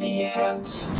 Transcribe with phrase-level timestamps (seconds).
[0.00, 0.99] TV heads.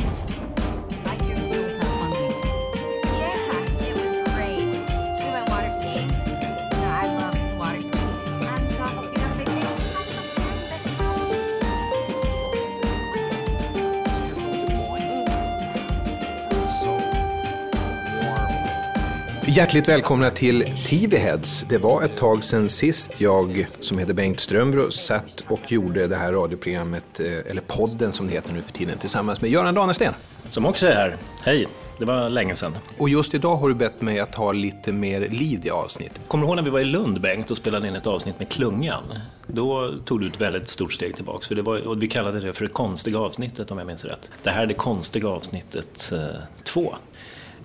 [19.52, 21.66] Hjärtligt välkomna till TV-heads.
[21.68, 26.16] Det var ett tag sedan sist jag, som heter Bengt Strömbro, satt och gjorde det
[26.16, 30.14] här radioprogrammet, eh, eller podden som det heter nu för tiden, tillsammans med Göran Danesten.
[30.48, 31.16] Som också är här.
[31.42, 31.66] Hej,
[31.98, 32.76] det var länge sedan.
[32.98, 36.20] Och just idag har du bett mig att ta lite mer lead i avsnitt.
[36.28, 38.48] Kommer du ihåg när vi var i Lund, Bengt, och spelade in ett avsnitt med
[38.48, 39.04] Klungan?
[39.46, 42.52] Då tog du ett väldigt stort steg tillbaks, för det var, och vi kallade det
[42.52, 44.30] för det konstiga avsnittet om jag minns rätt.
[44.42, 46.18] Det här är det konstiga avsnittet eh,
[46.64, 46.94] två.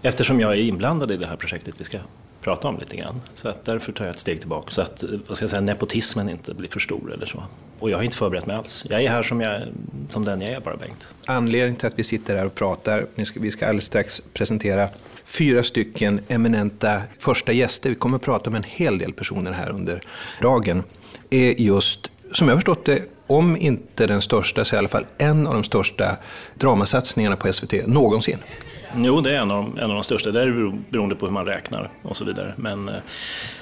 [0.05, 1.97] Eftersom jag är inblandad i det här projektet vi ska
[2.41, 3.21] prata om lite grann.
[3.33, 5.61] Så att därför tar jag ett steg tillbaka så att eh, vad ska jag säga,
[5.61, 7.43] nepotismen inte blir för stor eller så.
[7.79, 8.85] Och jag har inte förberett mig alls.
[8.89, 9.61] Jag är här som, jag,
[10.09, 11.07] som den jag är bara, Bengt.
[11.25, 14.89] Anledningen till att vi sitter här och pratar, vi ska, vi ska alldeles strax presentera
[15.23, 17.89] fyra stycken eminenta första gäster.
[17.89, 20.01] Vi kommer att prata med en hel del personer här under
[20.41, 20.83] dagen.
[21.29, 25.05] Är just, som jag har förstått det, om inte den största, så i alla fall
[25.17, 26.17] en av de största
[26.55, 28.37] dramasatsningarna på SVT någonsin.
[28.97, 30.31] Jo, det är en av, de, en av de största.
[30.31, 32.53] Det är beroende på hur man räknar och så vidare.
[32.57, 32.95] Men eh,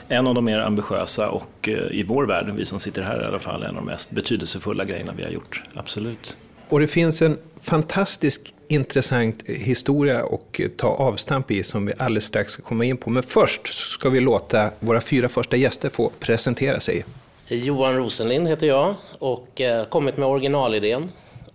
[0.08, 3.26] en av de mer ambitiösa och eh, i vår värld, vi som sitter här i
[3.26, 5.64] alla fall, en av de mest betydelsefulla grejerna vi har gjort.
[5.74, 6.38] Absolut.
[6.70, 12.52] Och det finns en fantastisk intressant historia att ta avstamp i som vi alldeles strax
[12.52, 13.10] ska komma in på.
[13.10, 17.06] Men först ska vi låta våra fyra första gäster få presentera sig.
[17.48, 21.10] Johan Rosenlind heter jag och eh, kommit med originalidén.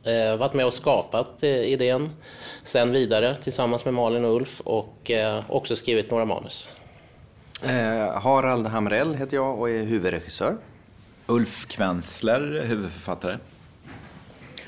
[0.08, 2.10] Eh, varit med och skapat eh, idén
[2.62, 6.68] sen vidare tillsammans med Malin och Ulf och eh, också skrivit några manus.
[7.62, 10.56] Eh, Harald Hamrell heter jag och är huvudregissör.
[11.26, 13.38] Ulf Kvensler, huvudförfattare.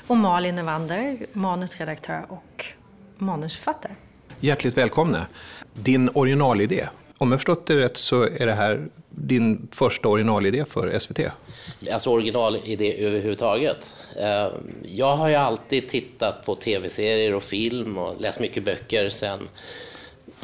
[0.07, 2.65] Och Malin Evander, manusredaktör och
[3.17, 3.95] manusförfattare.
[4.39, 5.27] Hjärtligt välkomna.
[5.73, 10.99] Din originalidé, om jag förstått det rätt så är det här din första originalidé för
[10.99, 11.19] SVT?
[11.91, 13.91] Alltså originalidé överhuvudtaget.
[14.19, 19.49] Ehm, jag har ju alltid tittat på tv-serier och film och läst mycket böcker sen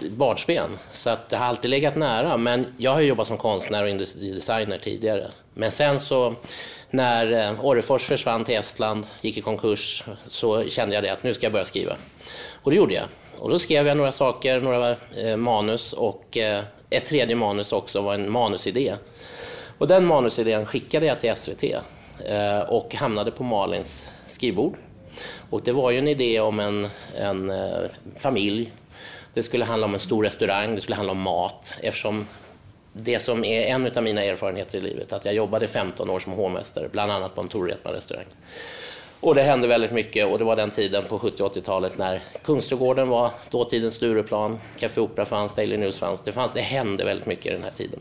[0.01, 0.69] barnsben.
[0.91, 2.38] Så att det har alltid legat nära.
[2.38, 5.28] Men jag har ju jobbat som konstnär och industridesigner tidigare.
[5.53, 6.35] Men sen så
[6.89, 11.34] när eh, Orrefors försvann till Estland, gick i konkurs, så kände jag det att nu
[11.34, 11.95] ska jag börja skriva.
[12.63, 13.05] Och det gjorde jag.
[13.38, 18.01] Och då skrev jag några saker, några eh, manus och eh, ett tredje manus också
[18.01, 18.95] var en manusidé.
[19.78, 21.63] Och den manusidén skickade jag till SVT
[22.25, 24.78] Eh, och hamnade på Malins skrivbord.
[25.50, 27.89] Och det var ju en idé om en, en eh,
[28.19, 28.72] familj.
[29.33, 32.25] Det skulle handla om en stor restaurang, det skulle handla om mat eftersom
[32.94, 36.33] det som är en av mina erfarenheter i livet, att jag jobbade 15 år som
[36.33, 38.25] hovmästare, bland annat på en Torretman-restaurang.
[39.19, 43.09] Och det hände väldigt mycket och det var den tiden på 70 80-talet när Kungsträdgården
[43.09, 46.22] var dåtidens Stureplan, Café Opera fanns, Daily News fanns.
[46.22, 46.53] Det, fanns.
[46.53, 48.00] det hände väldigt mycket i den här tiden.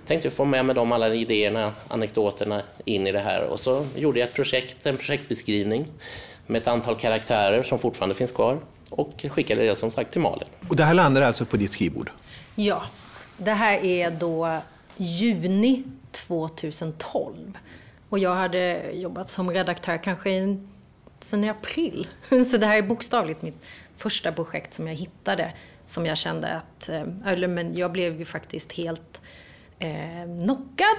[0.00, 3.86] Jag tänkte få med mig de alla idéerna, anekdoterna in i det här och så
[3.96, 5.86] gjorde jag ett projekt, en projektbeskrivning
[6.46, 8.58] med ett antal karaktärer som fortfarande finns kvar
[8.90, 10.48] och skickade det som sagt till Malin.
[10.68, 12.10] Och det här landar alltså på ditt skrivbord?
[12.54, 12.82] Ja,
[13.36, 14.58] det här är då
[14.96, 15.82] juni
[16.12, 17.58] 2012.
[18.08, 20.58] Och jag hade jobbat som redaktör kanske i,
[21.20, 22.08] sen i april.
[22.50, 23.64] Så det här är bokstavligt mitt
[23.96, 25.52] första projekt som jag hittade.
[25.86, 29.20] Som jag kände att, eh, eller men jag blev ju faktiskt helt
[29.78, 30.96] eh, knockad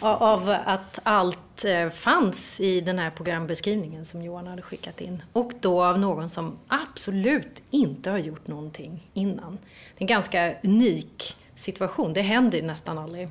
[0.00, 5.22] av- att allt eh, fanns i den här programbeskrivningen som Johan hade skickat in.
[5.32, 9.58] Och då av någon som absolut inte har gjort någonting innan.
[9.62, 12.12] Det är en ganska unik situation.
[12.12, 13.28] Det händer nästan aldrig.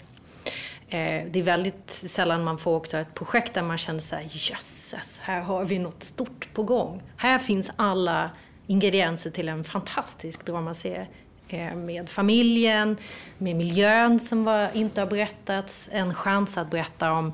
[0.89, 4.27] Eh, det är väldigt sällan man får också ett projekt där man känner så här,
[4.31, 7.01] jösses, här har vi något stort på gång.
[7.17, 8.29] Här finns alla
[8.67, 11.07] ingredienser till en fantastisk dramaserie.
[11.47, 12.97] Eh, med familjen,
[13.37, 17.33] med miljön som var, inte har berättats, en chans att berätta om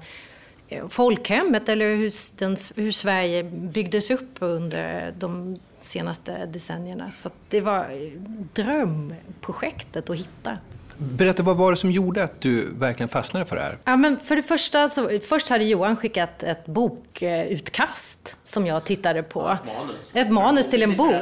[0.67, 7.12] eh, folkhemmet eller hur, den, hur Sverige byggdes upp under de senaste decennierna.
[7.12, 8.12] Så det var
[8.53, 10.57] drömprojektet att hitta.
[10.97, 13.77] Berätta, vad var det som gjorde att du verkligen fastnade för det här?
[13.83, 19.24] Ja, men för det första, så, först hade Johan skickat ett bokutkast som jag tittade
[19.24, 19.50] på.
[19.50, 20.12] ett manus.
[20.13, 21.13] Ett manus till en bok.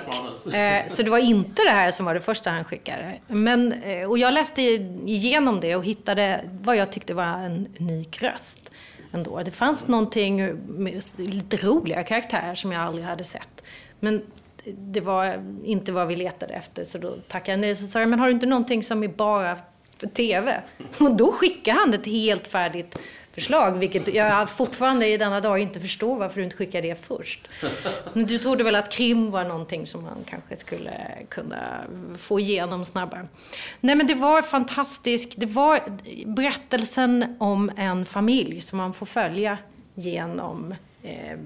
[0.54, 3.20] Eh, Så det var inte det här som var det första han skickade.
[3.28, 8.22] Men, eh, och jag läste igenom det och hittade vad jag tyckte var en unik
[8.22, 8.60] röst.
[9.12, 9.42] Ändå.
[9.46, 13.64] Det fanns någonting med lite roliga karaktärer som jag aldrig hade sett.
[14.00, 14.22] Men
[14.65, 17.75] det var inte vad vi letade efter, så då tackade jag nej.
[17.75, 19.57] Så sa jag, men har du inte någonting som är bara
[19.98, 20.62] för TV?
[20.98, 23.00] Och då skickade han ett helt färdigt
[23.33, 27.48] förslag, vilket jag fortfarande i denna dag inte förstår varför du inte skickade det först.
[28.13, 30.92] Men du trodde väl att krim var någonting som man kanske skulle
[31.30, 31.81] kunna
[32.18, 33.27] få igenom snabbare.
[33.80, 35.33] Nej men det var fantastiskt.
[35.38, 35.80] Det var
[36.25, 39.57] berättelsen om en familj som man får följa
[39.95, 41.38] genom eh,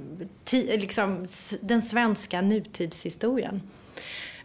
[0.43, 1.27] ti, liksom,
[1.61, 3.61] den svenska nutidshistorien.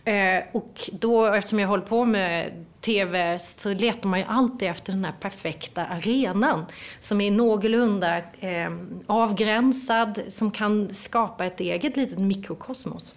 [0.05, 4.93] Eh, och då, eftersom jag håller på med TV, så letar man ju alltid efter
[4.93, 6.67] den här perfekta arenan.
[7.00, 8.73] Som är någorlunda eh,
[9.06, 13.15] avgränsad, som kan skapa ett eget litet mikrokosmos.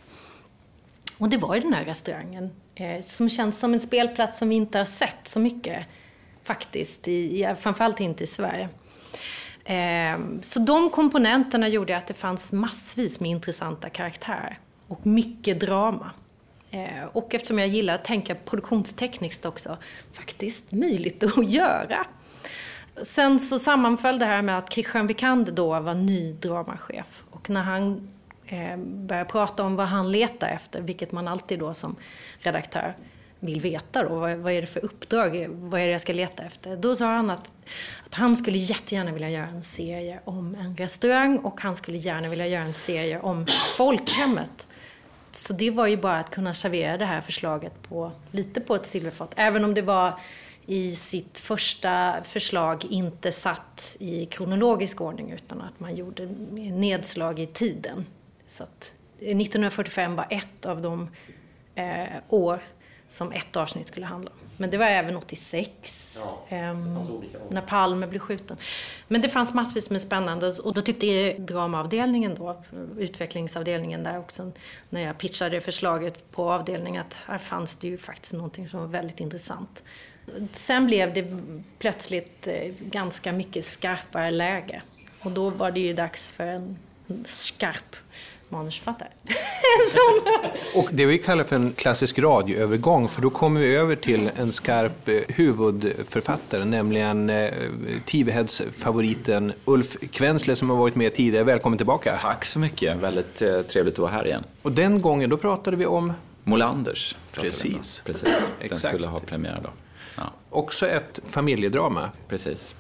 [1.18, 2.50] Och det var ju den här restaurangen.
[2.76, 5.86] Eh, som känns som en spelplats som vi inte har sett så mycket
[6.44, 7.08] faktiskt.
[7.08, 8.70] I, i, framförallt inte i Sverige.
[9.66, 14.60] Ehm, så de komponenterna gjorde att det fanns massvis med intressanta karaktärer.
[14.88, 16.12] Och mycket drama.
[16.72, 19.78] Ehm, och eftersom jag gillar att tänka produktionstekniskt också,
[20.14, 22.06] faktiskt möjligt att göra.
[23.04, 27.24] Sen så sammanföll det här med att Christian Vikander då var ny dramachef.
[27.30, 28.10] Och när han
[28.48, 31.96] ehm, började prata om vad han letar efter, vilket man alltid då som
[32.40, 32.96] redaktör
[33.40, 36.44] vill veta då, vad, vad är det för uppdrag, vad är det jag ska leta
[36.44, 36.76] efter?
[36.76, 37.54] Då sa han att,
[38.06, 42.30] att han skulle jättegärna vilja göra en serie om en restaurang och han skulle gärna
[42.30, 43.46] vilja göra en serie om
[43.78, 44.68] folkhemmet.
[45.32, 48.86] Så det var ju bara att kunna servera det här förslaget på, lite på ett
[48.86, 49.34] silverfat.
[49.36, 50.20] Även om det var
[50.66, 57.48] i sitt första förslag inte satt i kronologisk ordning utan att man gjorde nedslag i
[57.48, 58.06] tiden.
[58.48, 61.10] Så att eh, 1945 var ett av de
[61.76, 62.60] eh, år
[63.08, 64.38] som ett avsnitt skulle handla om.
[64.58, 66.18] Men det var även 86,
[66.50, 67.00] ehm,
[67.50, 68.58] när Palme blev skjuten.
[69.08, 72.64] Men det fanns massvis med spännande och då tyckte dramaavdelningen då,
[72.98, 74.52] utvecklingsavdelningen där också,
[74.90, 78.88] när jag pitchade förslaget på avdelningen att här fanns det ju faktiskt någonting som var
[78.88, 79.84] väldigt intressant.
[80.54, 81.42] Sen blev det
[81.80, 84.82] plötsligt eh, ganska mycket skarpare läge
[85.22, 86.78] och då var det ju dags för en
[87.26, 87.96] skarp
[88.56, 89.08] manusförfattare.
[90.76, 94.52] Och det vi kallar för en klassisk radioövergång, för då kommer vi över till en
[94.54, 97.52] skarp eh, huvudförfattare, nämligen eh,
[98.06, 101.44] Tiveheads-favoriten Ulf Kvensler som har varit med tidigare.
[101.44, 102.18] Välkommen tillbaka.
[102.22, 102.98] Tack så mycket.
[102.98, 104.44] Väldigt eh, trevligt att vara här igen.
[104.62, 106.14] Och den gången, då pratade vi om
[106.44, 107.16] Molanders.
[107.32, 108.02] Precis.
[108.06, 108.24] Precis.
[108.24, 108.94] Den Exakt.
[108.94, 109.70] skulle ha premiär då.
[110.18, 112.10] Ja, också ett familjedrama.
[112.28, 112.76] precis.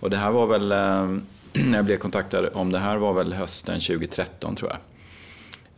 [0.00, 0.68] Och det här var väl,
[1.52, 4.78] när jag blev kontaktad om det här var väl hösten 2013 tror jag.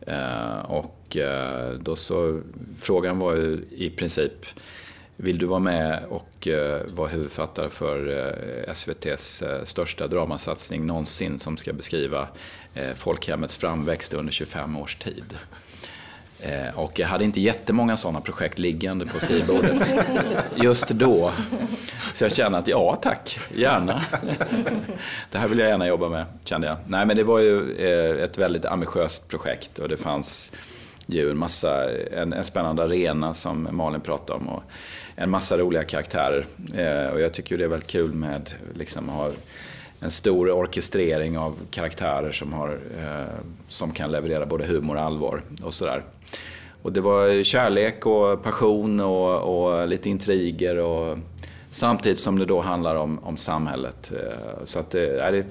[0.01, 2.41] Eh, och eh, då så,
[2.75, 4.45] frågan var ju i princip,
[5.15, 8.07] vill du vara med och eh, vara huvudförfattare för
[8.67, 12.27] SVTs största dramasatsning någonsin som ska beskriva
[12.95, 15.37] folkhemmets framväxt under 25 års tid?
[16.45, 19.87] Eh, Och jag hade inte jättemånga sådana projekt liggande på skrivbordet
[20.55, 21.31] just då.
[22.13, 24.01] Så jag kände att ja tack, gärna.
[25.31, 26.77] Det här vill jag gärna jobba med, kände jag.
[26.87, 30.51] Nej men det var ju eh, ett väldigt ambitiöst projekt och det fanns
[31.07, 34.63] ju en massa, en, en spännande arena som Malin pratade om och
[35.15, 36.45] en massa roliga karaktärer.
[36.75, 39.31] Eh, Och jag tycker ju det är väldigt kul med, liksom har
[39.99, 45.41] en stor orkestrering av karaktärer som, har, eh, som kan leverera både humor och allvar
[45.63, 46.03] och sådär.
[46.81, 51.17] Och det var kärlek och passion och, och lite intriger och
[51.71, 54.11] samtidigt som det då handlar om, om samhället.
[54.11, 55.45] Eh, Så att eh, det, det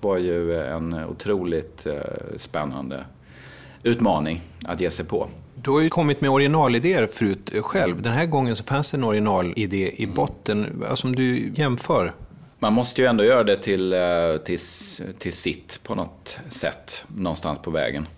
[0.00, 1.94] var ju en otroligt eh,
[2.36, 3.04] spännande
[3.82, 5.28] utmaning att ge sig på.
[5.54, 8.02] Du har ju kommit med originalidéer förut själv.
[8.02, 10.84] Den här gången så fanns det en originalidé i botten.
[10.88, 12.12] Alltså om du jämför.
[12.62, 14.58] Man måste ju ändå göra det till, eh, till,
[15.18, 18.08] till sitt på något sätt, någonstans på vägen.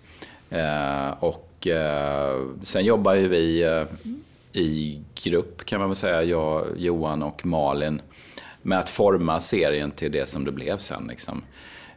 [0.49, 3.83] Eh, och eh, sen jobbar ju vi eh,
[4.53, 8.01] i grupp kan man väl säga, jag, Johan och Malin,
[8.61, 11.07] med att forma serien till det som det blev sen.
[11.07, 11.43] Liksom.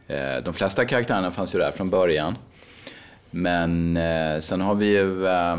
[0.07, 2.35] Eh, de flesta karaktärerna fanns ju där från början.
[3.31, 5.57] Men eh, sen har vi ju eh,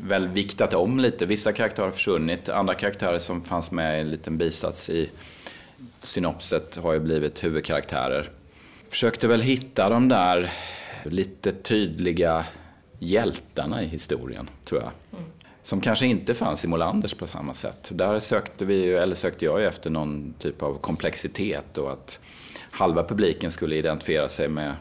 [0.00, 1.26] väl viktat om lite.
[1.26, 5.10] Vissa karaktärer har försvunnit, andra karaktärer som fanns med i en liten bisats i
[6.02, 8.30] synopset har ju blivit huvudkaraktärer.
[8.88, 10.52] Försökte väl hitta de där
[11.04, 12.44] lite tydliga
[12.98, 14.90] hjältarna i historien, tror jag.
[15.62, 17.88] Som kanske inte fanns i Molanders på samma sätt.
[17.92, 22.20] Där sökte vi, eller sökte jag ju efter någon typ av komplexitet och att
[22.70, 24.74] halva publiken skulle identifiera sig med,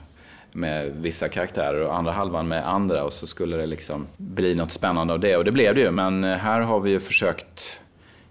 [0.51, 4.71] med vissa karaktärer och andra halvan med andra och så skulle det liksom bli något
[4.71, 5.37] spännande av det.
[5.37, 7.79] Och det blev det ju, men här har vi ju försökt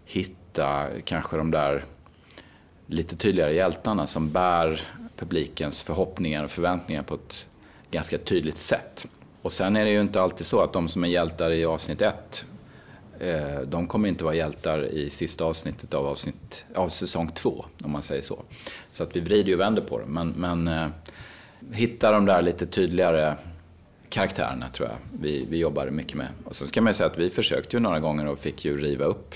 [0.04, 1.84] hitta kanske de där
[2.90, 4.80] lite tydligare hjältarna som bär
[5.16, 7.46] publikens förhoppningar och förväntningar på ett
[7.90, 9.06] ganska tydligt sätt.
[9.42, 12.02] Och sen är det ju inte alltid så att de som är hjältar i avsnitt
[12.02, 12.44] ett
[13.20, 17.90] eh, de kommer inte vara hjältar i sista avsnittet av, avsnitt, av säsong två, om
[17.90, 18.42] man säger så.
[18.92, 20.06] Så att vi vrider ju och vänder på det.
[20.06, 20.88] Men, men eh,
[21.72, 23.34] hitta de där lite tydligare
[24.08, 26.28] karaktärerna tror jag vi, vi jobbar mycket med.
[26.44, 28.80] Och sen ska man ju säga att vi försökte ju några gånger och fick ju
[28.80, 29.34] riva upp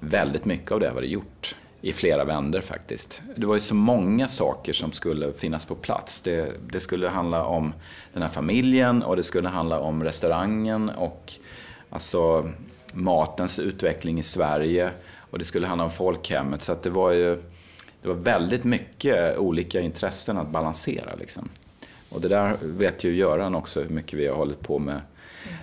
[0.00, 3.20] väldigt mycket av det vi hade gjort i flera vänder faktiskt.
[3.34, 6.20] Det var ju så många saker som skulle finnas på plats.
[6.20, 7.72] Det, det, skulle handla om
[8.12, 11.32] den här familjen och det skulle handla om restaurangen och
[11.90, 12.50] alltså
[12.92, 14.90] matens utveckling i Sverige
[15.30, 16.62] och det skulle handla om folkhemmet.
[16.62, 17.38] Så att det var ju
[18.02, 21.14] det var väldigt mycket olika intressen att balansera.
[21.18, 21.48] Liksom.
[22.08, 25.00] Och det där vet ju Göran också hur mycket vi har hållit på med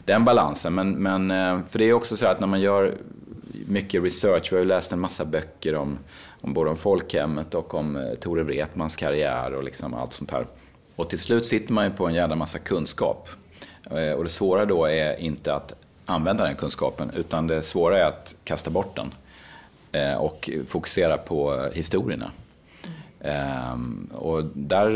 [0.06, 0.74] den balansen.
[0.74, 2.94] Men, men eh, för det är också så att när man gör
[3.68, 6.00] mycket research, vi har ju läst en massa böcker om,
[6.42, 10.46] om både om folkhemmet och om eh, Tore Wretmans karriär och liksom allt sånt här.
[10.96, 13.30] Och till slut sitter man ju på en jävla massa kunskap.
[13.92, 15.74] Eh, och det svåra då är inte att
[16.06, 19.14] använda den kunskapen, utan det svåra är att kasta bort den
[20.18, 22.32] och fokusera på historierna.
[23.24, 24.90] Um, och där,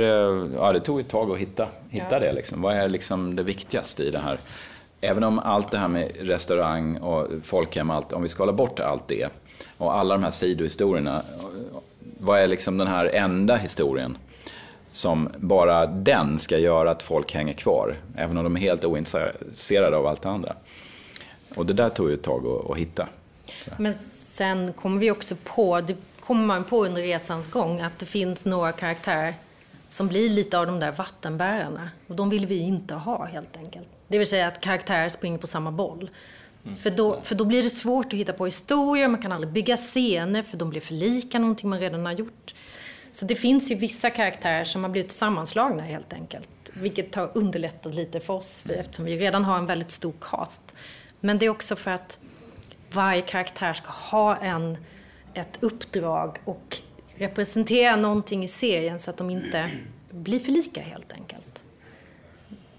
[0.55, 2.19] ja, det tog ett tag att hitta, hitta ja.
[2.19, 2.33] det.
[2.33, 2.61] Liksom.
[2.61, 4.37] Vad är liksom det viktigaste i det här?
[5.01, 8.79] Även om allt det här med restaurang och folkhem, allt, om vi ska hålla bort
[8.79, 9.29] allt det
[9.77, 11.21] och alla de här sidohistorierna.
[12.19, 14.17] Vad är liksom den här enda historien
[14.91, 17.95] som bara den ska göra att folk hänger kvar?
[18.15, 20.53] Även om de är helt ointresserade av allt det andra.
[21.55, 23.07] Och det där tog ju ett tag att, att hitta.
[23.77, 28.05] Men sen kommer vi också på, det kommer man på under resans gång, att det
[28.05, 29.33] finns några karaktärer
[29.89, 31.89] som blir lite av de där vattenbärarna.
[32.07, 33.87] Och de vill vi inte ha helt enkelt.
[34.07, 36.09] Det vill säga att karaktärer springer på samma boll.
[36.65, 36.77] Mm.
[36.77, 39.77] För, då, för då blir det svårt att hitta på historier, man kan aldrig bygga
[39.77, 42.53] scener för de blir för lika någonting man redan har gjort.
[43.11, 46.49] Så det finns ju vissa karaktärer som har blivit sammanslagna helt enkelt.
[46.73, 50.75] Vilket har underlättat lite för oss för eftersom vi redan har en väldigt stor cast.
[51.19, 52.19] Men det är också för att
[52.91, 54.77] varje karaktär ska ha en,
[55.33, 56.77] ett uppdrag och
[57.15, 59.69] representera någonting i serien så att de inte
[60.09, 61.46] blir för lika helt enkelt.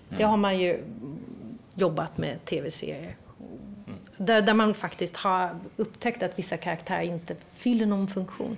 [0.09, 0.85] Det har man ju
[1.75, 3.17] jobbat med tv-serier.
[4.17, 8.57] Där, där man faktiskt har upptäckt att vissa karaktärer inte fyller någon funktion.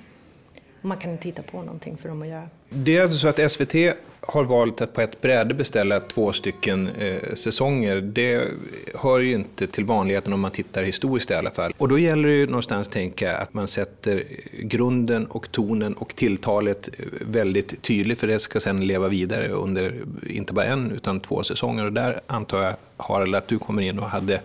[0.81, 2.49] Man kan inte hitta på någonting för dem att göra.
[2.69, 3.75] Det är alltså så att SVT
[4.21, 8.01] har valt att på ett bräde beställa två stycken eh, säsonger.
[8.01, 8.49] Det
[8.95, 11.75] hör ju inte till vanligheten om man tittar historiskt i alla fall.
[11.79, 16.89] Och då gäller det ju någonstans tänka att man sätter grunden och tonen och tilltalet
[17.21, 19.95] väldigt tydligt för det ska sedan leva vidare under
[20.27, 21.85] inte bara en utan två säsonger.
[21.85, 24.41] Och där antar jag Harald att du kommer in och hade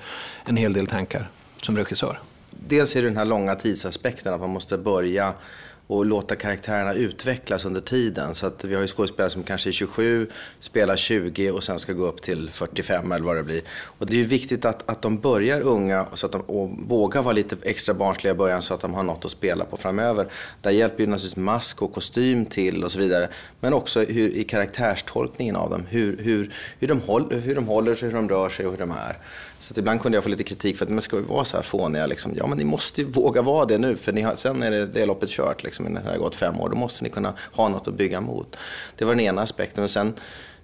[0.46, 1.30] en hel del tankar
[1.62, 2.20] som regissör.
[2.68, 5.34] Dels är det den här långa tidsaspekten att man måste börja
[5.88, 8.36] och låta karaktärerna utvecklas under tiden.
[8.36, 10.28] Så att vi har ju skådespelare som kanske är 27,
[10.60, 13.62] spelar 20 och sen ska gå upp till 45 eller vad det blir.
[13.70, 17.22] Och det är ju viktigt att, att de börjar unga så att de och vågar
[17.22, 20.28] vara lite extra barnsliga i början så att de har något att spela på framöver.
[20.62, 23.30] Där hjälper ju naturligtvis mask och kostym till och så vidare.
[23.60, 25.86] Men också hur, i karaktärstolkningen av dem.
[25.90, 28.80] Hur, hur, hur, de håller, hur de håller sig, hur de rör sig och hur
[28.80, 29.18] de är.
[29.66, 31.58] Så att ibland kunde jag få lite kritik för att men ska vi vara så
[31.58, 32.06] här fåniga.
[32.06, 32.34] Liksom.
[32.38, 34.86] Ja, men ni måste ju våga vara det nu för ni har, sen är det,
[34.86, 35.64] det är loppet kört.
[35.64, 36.70] Liksom, när det har gått fem år.
[36.70, 38.56] Då måste ni kunna ha något att bygga mot.
[38.96, 39.84] Det var den ena aspekten.
[39.84, 40.14] Och sen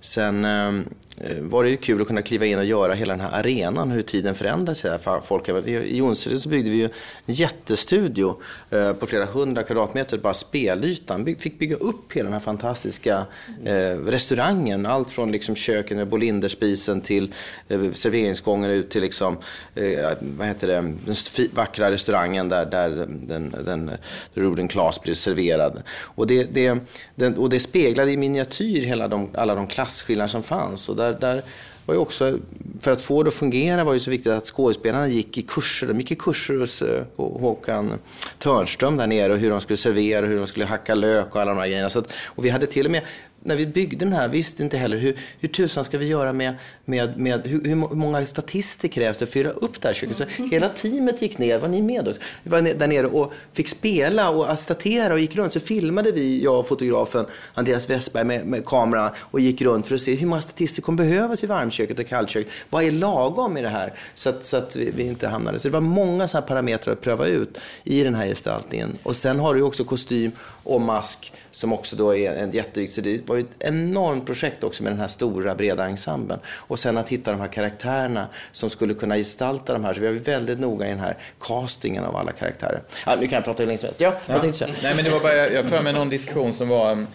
[0.01, 0.85] Sen ehm,
[1.17, 3.91] eh, var det ju kul att kunna kliva in och göra hela den här arenan,
[3.91, 4.85] hur tiden förändras.
[5.25, 6.89] Folk, I Jonsered så byggde vi ju
[7.25, 11.23] en jättestudio eh, på flera hundra kvadratmeter, bara spelytan.
[11.23, 13.25] Vi fick bygga upp hela den här fantastiska
[13.65, 13.73] eh,
[14.05, 14.85] restaurangen.
[14.85, 17.33] Allt från liksom köken med Bolinderspisen till
[17.67, 19.37] eh, serveringsgången ut till liksom,
[19.75, 21.15] eh, vad heter det, den
[21.53, 23.91] vackra restaurangen där, där den, den, den
[24.33, 24.67] Ruden
[25.03, 25.83] blir serverad.
[25.99, 26.77] Och det, det,
[27.15, 30.89] den, och det speglade i miniatyr hela de, alla de klasserna klasskillnader som fanns.
[30.89, 31.43] Och där, där
[31.85, 32.37] var ju också,
[32.81, 35.87] för att få det att fungera var det så viktigt att skådespelarna gick i kurser.
[35.87, 37.93] De gick i kurser hos eh, Håkan
[38.39, 41.51] Törnström där nere och hur de skulle servera, hur de skulle hacka lök och alla
[41.51, 41.89] de här grejerna.
[41.89, 43.01] Så att, och vi hade till och med
[43.43, 46.55] när vi byggde den här visste inte heller hur, hur tusan ska vi göra med,
[46.85, 50.17] med, med hur, hur många statister krävs det för att fylla upp det här köket.
[50.17, 52.19] Så hela teamet gick ner, var ni med oss?
[52.43, 55.53] Vi var där nere och fick spela och statera och gick runt.
[55.53, 59.95] Så filmade vi, jag och fotografen Andreas Westberg med, med kameran och gick runt för
[59.95, 62.51] att se hur många statister kommer behövas i varmköket och kallköket.
[62.69, 63.93] Vad är lagom i det här?
[64.15, 65.59] Så att, så att vi, vi inte hamnade.
[65.59, 68.97] Så det var många sådana parametrar att pröva ut i den här gestaltningen.
[69.03, 70.31] Och sen har du också kostym
[70.63, 73.23] och mask som också då är en jätteviktig.
[73.31, 76.39] Var ju ett enormt projekt också med den här stora breda ensemblen.
[76.47, 79.93] Och sen att hitta de här karaktärerna som skulle kunna gestalta de här.
[79.93, 82.81] Så vi var väldigt noga i den här castingen av alla karaktärer.
[83.05, 84.01] Ja, nu kan jag prata hur länge som helst.
[84.01, 84.41] Ja, ja.
[84.83, 87.05] Nej, men det var bara, jag för mig någon diskussion som var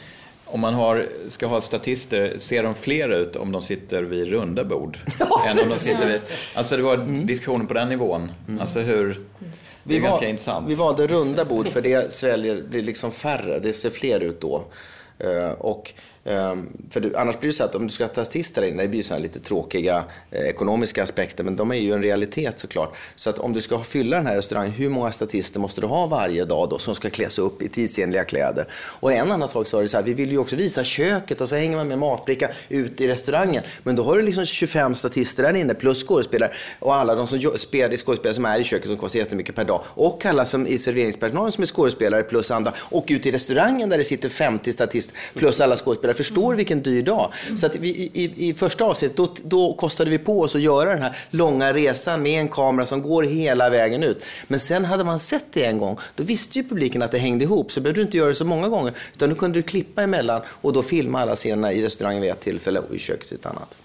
[0.44, 4.64] Om man har, ska ha statister, ser de fler ut om de sitter vid runda
[4.64, 4.99] bord?
[5.18, 6.23] Ja, än om de sitter vid,
[6.54, 6.96] alltså det var
[7.26, 8.32] diskussioner på den nivån.
[8.61, 9.20] Alltså hur...
[9.85, 10.68] Det är Vi, intressant.
[10.68, 13.58] vi valde runda bord för det sväljer, blir liksom färre.
[13.58, 14.64] Det ser fler ut då.
[15.18, 15.92] Eh, och
[16.26, 18.83] Ehm, för du, annars blir det så att om du ska ha statister där inne,
[18.83, 22.95] det blir så lite tråkiga eh, ekonomiska aspekter, men de är ju en realitet såklart.
[23.16, 26.06] Så att om du ska fylla den här restaurangen, hur många statister måste du ha
[26.06, 28.66] varje dag då som ska kläs upp i tidsenliga kläder?
[28.73, 31.40] Och en annan sak så är det så här, vi vill ju också visa köket
[31.40, 33.62] och så hänger man med matbricka ut i restaurangen.
[33.83, 37.59] Men då har du liksom 25 statister där inne plus skådespelare och alla de som
[37.59, 39.83] spelar, skådespelare som är i köket som kostar jättemycket per dag.
[39.87, 42.73] Och alla som i serveringspersonalen som är skådespelare plus andra.
[42.78, 46.15] Och ute i restaurangen där det sitter 50 statister plus alla skådespelare.
[46.16, 47.32] Förstår du vilken dyr dag?
[47.56, 50.90] Så att vi, i, i, första avsnittet då, då kostade vi på oss att göra
[50.90, 54.25] den här långa resan med en kamera som går hela vägen ut.
[54.46, 57.44] Men sen hade man sett det en gång, då visste ju publiken att det hängde
[57.44, 57.73] ihop.
[57.73, 58.92] Så behövde du inte göra det så många gånger.
[59.14, 62.40] Utan då kunde du klippa emellan och då filma alla scenerna i restaurangen vid ett
[62.40, 63.76] tillfälle och i köket vid ett annat.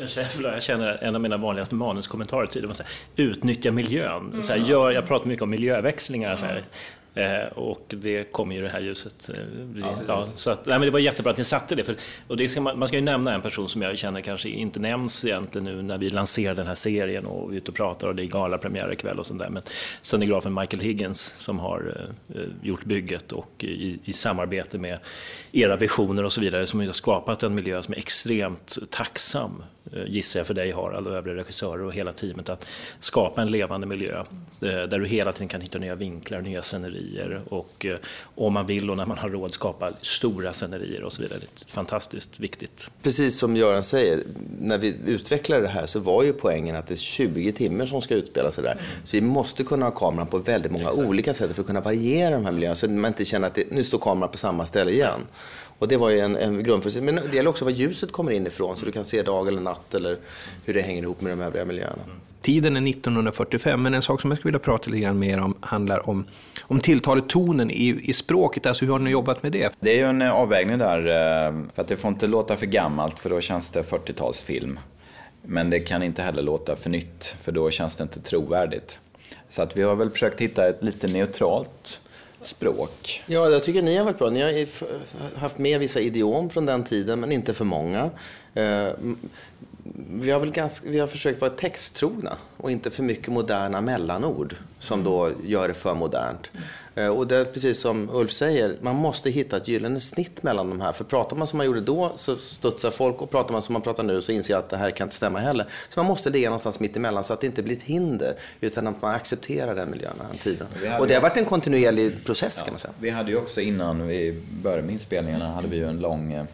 [0.00, 4.42] Jag känner, jag känner en av mina vanligaste manuskommentarer så här, utnyttja miljön.
[4.42, 6.36] Så här, gör, jag pratar mycket om miljöväxlingar.
[6.36, 6.62] Så här.
[7.14, 9.30] Eh, och det kommer ju det här ljuset.
[9.30, 9.36] Eh,
[10.06, 11.84] ja, så att, nej, men det var jättebra att ni satte det.
[11.84, 14.48] För, och det ska man, man ska ju nämna en person som jag känner kanske
[14.48, 17.76] inte nämns egentligen nu när vi lanserar den här serien och vi är ute och
[17.76, 19.48] pratar och det är galapremiär ikväll och sånt där.
[19.48, 19.62] Men
[20.02, 24.98] scenografen Michael Higgins som har eh, gjort bygget och i, i samarbete med
[25.52, 30.04] era visioner och så vidare som har skapat en miljö som är extremt tacksam eh,
[30.06, 32.66] gissar jag för dig Harald och övriga regissörer och hela teamet att
[33.00, 34.24] skapa en levande miljö eh,
[34.60, 37.01] där du hela tiden kan hitta nya vinklar, nya scenerier
[37.48, 37.96] och eh,
[38.34, 41.38] om man vill och när man har råd skapa stora scenerier och så vidare.
[41.38, 42.90] Det är fantastiskt viktigt.
[43.02, 44.22] Precis som Göran säger,
[44.60, 48.02] när vi utvecklade det här så var ju poängen att det är 20 timmar som
[48.02, 48.80] ska utspela sig där.
[49.04, 52.30] Så vi måste kunna ha kameran på väldigt många olika sätt för att kunna variera
[52.30, 54.66] de här miljöerna så att man inte känner att det, nu står kameran på samma
[54.66, 55.20] ställe igen.
[55.78, 57.14] Och det var ju en, en grundförutsättning.
[57.14, 59.60] Men det gäller också var ljuset kommer in ifrån så du kan se dag eller
[59.60, 60.18] natt eller
[60.64, 62.02] hur det hänger ihop med de övriga miljöerna.
[62.42, 65.54] Tiden är 1945, men en sak som jag skulle vilja prata lite grann mer om
[65.60, 66.24] handlar om,
[66.72, 68.66] om tilltalet, tonen i, i språket.
[68.66, 69.72] Alltså hur har ni jobbat med det?
[69.80, 72.66] Det är ju en eh, avvägning där, eh, för att det får inte låta för
[72.66, 74.78] gammalt för då känns det 40-talsfilm.
[75.42, 79.00] Men det kan inte heller låta för nytt för då känns det inte trovärdigt.
[79.48, 82.00] Så att vi har väl försökt hitta ett lite neutralt
[82.42, 83.22] språk.
[83.26, 84.30] Ja, jag tycker ni har varit bra.
[84.30, 88.10] Ni har haft med vissa idiom från den tiden, men inte för många.
[90.20, 94.56] Vi har, väl ganska, vi har försökt vara texttrogna och inte för mycket moderna mellanord
[94.78, 96.50] som då gör det för modernt.
[96.94, 100.70] Eh, Och det är precis som Ulf säger, man måste hitta ett gyllene snitt mellan
[100.70, 100.92] de här.
[100.92, 103.82] För pratar man som man gjorde då så studsar folk och pratar man som man
[103.82, 105.66] pratar nu så inser jag att det här kan inte stämma heller.
[105.88, 108.86] Så man måste ligga någonstans mitt emellan så att det inte blir ett hinder utan
[108.86, 110.66] att man accepterar den miljön, den tiden.
[111.00, 112.92] Och det har varit en kontinuerlig process kan man säga.
[113.00, 116.44] Vi hade ju också innan vi började med inspelningarna hade vi ju en lång eh,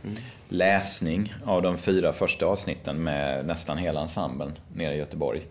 [0.48, 5.42] läsning av de fyra första avsnitten med nästan hela ensemblen nere i Göteborg.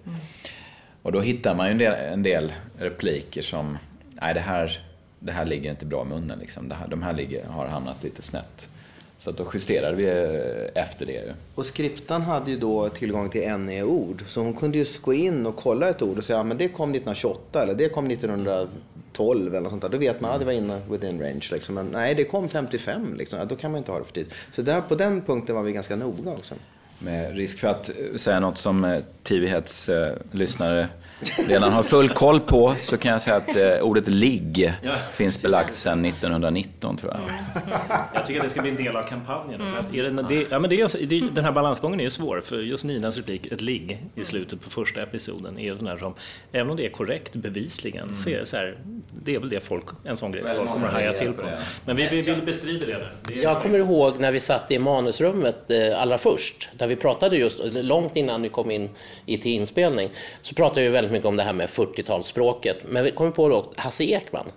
[1.02, 3.78] Och då hittar man ju en del, en del repliker som,
[4.22, 4.82] nej det här,
[5.20, 6.70] det här ligger inte bra i munnen liksom.
[6.70, 8.68] Det här, de här ligger, har hamnat lite snett.
[9.20, 11.34] Så att då justerade vi eh, efter det ju.
[11.56, 14.24] Och skriptan hade ju då tillgång till NE-ord.
[14.28, 16.68] Så hon kunde ju gå in och kolla ett ord och säga, ja men det
[16.68, 18.08] kom 1928 eller det kom
[19.17, 19.89] 1912 eller sånt där.
[19.89, 21.75] Då vet man, ja det var inne within range liksom.
[21.75, 23.39] Men nej, det kom 55 liksom.
[23.39, 24.34] Ja, då kan man inte ha det för tid.
[24.51, 26.56] Så där, på den punkten var vi ganska noga också.
[27.00, 30.88] Med risk för att eh, säga något som eh, TV-hets eh, lyssnare
[31.48, 34.74] redan har full koll på så kan jag säga att eh, ordet ligg
[35.14, 37.22] finns belagt sedan 1919 tror jag.
[38.14, 39.62] Jag tycker att det ska bli en del av kampanjen.
[39.72, 42.10] För att är det, det, ja, men det är, det, den här balansgången är ju
[42.10, 45.88] svår, för just Ninas replik, ett ligg i slutet på första episoden, är ju sån
[45.88, 46.14] här som,
[46.52, 48.78] även om det är korrekt bevisligen, så är det så här,
[49.24, 51.42] det är väl det folk, en sån grej Väldigt folk kommer att haja till på
[51.42, 51.48] på.
[51.48, 51.60] det.
[51.86, 53.34] Men vi, vi, vi bestrider det.
[53.34, 57.38] Det Jag kommer ihåg när vi satt i manusrummet eh, allra först, där vi pratade
[57.38, 58.89] just, långt innan vi kom in
[59.26, 60.10] i till inspelning,
[60.41, 62.76] så pratade vi väldigt mycket om det här med 40-talsspråket.
[62.86, 64.52] Men vi kom på då, Hasse Ekman,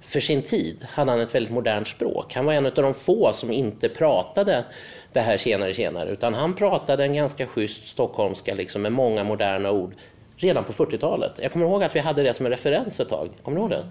[0.00, 2.34] för sin tid hade han ett väldigt modernt språk.
[2.34, 4.64] Han var en av de få som inte pratade
[5.12, 9.70] det här tjenare tjenare, utan han pratade en ganska schysst stockholmska liksom, med många moderna
[9.70, 9.94] ord
[10.42, 11.32] redan på 40-talet.
[11.42, 13.70] Jag kommer ihåg att vi hade det som en referens ett tag, kommer ni ihåg
[13.70, 13.84] det?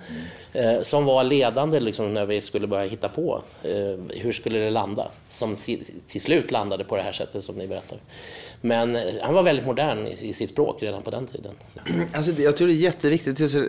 [0.60, 4.70] Eh, som var ledande liksom, när vi skulle börja hitta på eh, hur skulle det
[4.70, 5.12] landa?
[5.30, 5.56] Som
[6.08, 8.00] till slut landade på det här sättet som ni berättar.
[8.62, 11.54] Men eh, han var väldigt modern i, i sitt språk redan på den tiden.
[12.14, 13.38] Alltså, jag tror det är jätteviktigt.
[13.38, 13.60] Det är, så,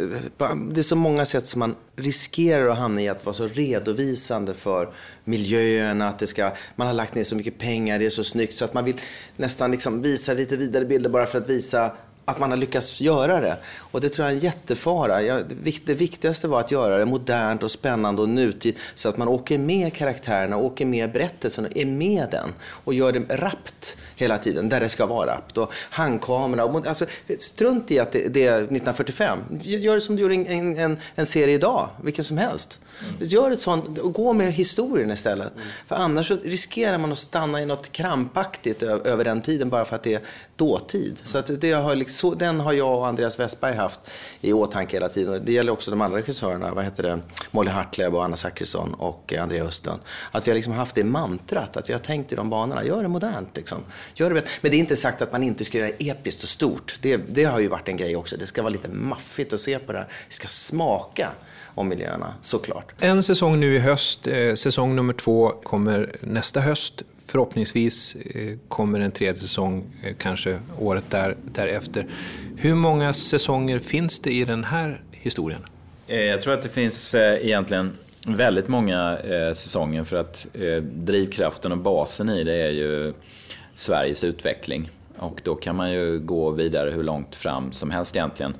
[0.72, 4.54] det är så många sätt som man riskerar att hamna i att vara så redovisande
[4.54, 4.88] för
[5.24, 6.08] miljöerna.
[6.08, 8.64] Att det ska, man har lagt ner så mycket pengar, det är så snyggt så
[8.64, 8.96] att man vill
[9.36, 11.92] nästan liksom visa lite vidare bilder bara för att visa
[12.24, 13.56] att man har lyckats göra det.
[13.78, 15.22] Och det tror jag är en jättefara.
[15.22, 15.44] Jag,
[15.84, 19.58] det viktigaste var att göra det modernt och spännande och nutid så att man åker
[19.58, 24.68] med karaktärerna, åker med berättelsen och är med den och gör det rappt hela tiden,
[24.68, 25.58] där det ska vara rappt.
[25.58, 27.06] Och handkamera, och, alltså,
[27.40, 29.38] strunt i att det, det är 1945.
[29.62, 32.78] Gör det som du gjorde en, en, en serie idag, vilken som helst.
[33.00, 33.28] Mm.
[33.28, 35.52] Gör ett sånt, och gå med historien istället.
[35.54, 35.66] Mm.
[35.86, 39.84] För annars så riskerar man att stanna i något krampaktigt över, över den tiden bara
[39.84, 40.20] för att det är
[40.56, 41.20] dåtid.
[41.24, 44.00] Så, att det har liksom, så den har jag och Andreas Westberg haft
[44.40, 45.42] i åtanke hela tiden.
[45.44, 47.18] Det gäller också de andra regissörerna, vad heter det?
[47.50, 50.00] Molly Hartleb och Anna Zachrisson och eh, Andrea Östlund.
[50.30, 52.84] Att vi har liksom haft det mantrat, att vi har tänkt i de banorna.
[52.84, 53.78] Gör det modernt liksom.
[54.14, 54.50] Gör det bättre.
[54.60, 56.98] Men det är inte sagt att man inte ska göra det episkt och stort.
[57.00, 58.36] Det, det har ju varit en grej också.
[58.36, 60.08] Det ska vara lite maffigt att se på det här.
[60.28, 61.30] Det ska smaka
[61.74, 62.92] om miljöerna, såklart.
[63.00, 67.02] En säsong nu i höst, eh, säsong nummer två kommer nästa höst.
[67.32, 72.06] Förhoppningsvis eh, kommer en tredje säsong eh, kanske året där, därefter.
[72.56, 75.60] Hur många säsonger finns det i den här historien?
[76.06, 77.92] Eh, jag tror att det finns egentligen
[78.26, 79.18] väldigt många
[79.54, 80.46] säsonger för att
[80.82, 83.12] drivkraften och basen i det är ju
[83.74, 84.90] Sveriges utveckling.
[85.18, 88.54] Och då kan man ju gå vidare hur långt fram som helst egentligen.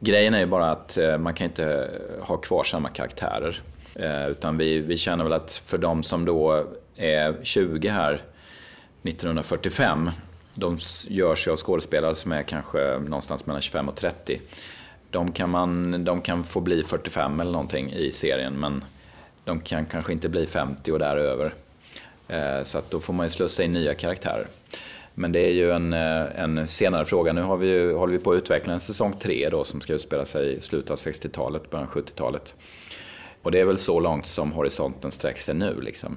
[0.00, 3.60] Grejen är ju bara att man kan inte ha kvar samma karaktärer.
[4.30, 6.66] Utan vi, vi känner väl att för de som då
[7.02, 8.22] Eh, 20 här
[9.02, 10.10] 1945,
[10.54, 14.40] de görs ju av skådespelare som är kanske någonstans mellan 25 och 30.
[15.10, 18.84] De kan, man, de kan få bli 45 eller någonting i serien, men
[19.44, 21.54] de kan kanske inte bli 50 och däröver.
[22.28, 24.46] Eh, så att då får man ju slussa in nya karaktärer.
[25.14, 27.32] Men det är ju en, eh, en senare fråga.
[27.32, 29.92] Nu har vi ju, håller vi på att utveckla en säsong 3 då, som ska
[29.92, 32.54] utspela sig i slutet av 60-talet, början av 70-talet.
[33.42, 35.80] Och det är väl så långt som horisonten sträcker sig nu.
[35.80, 36.16] Liksom.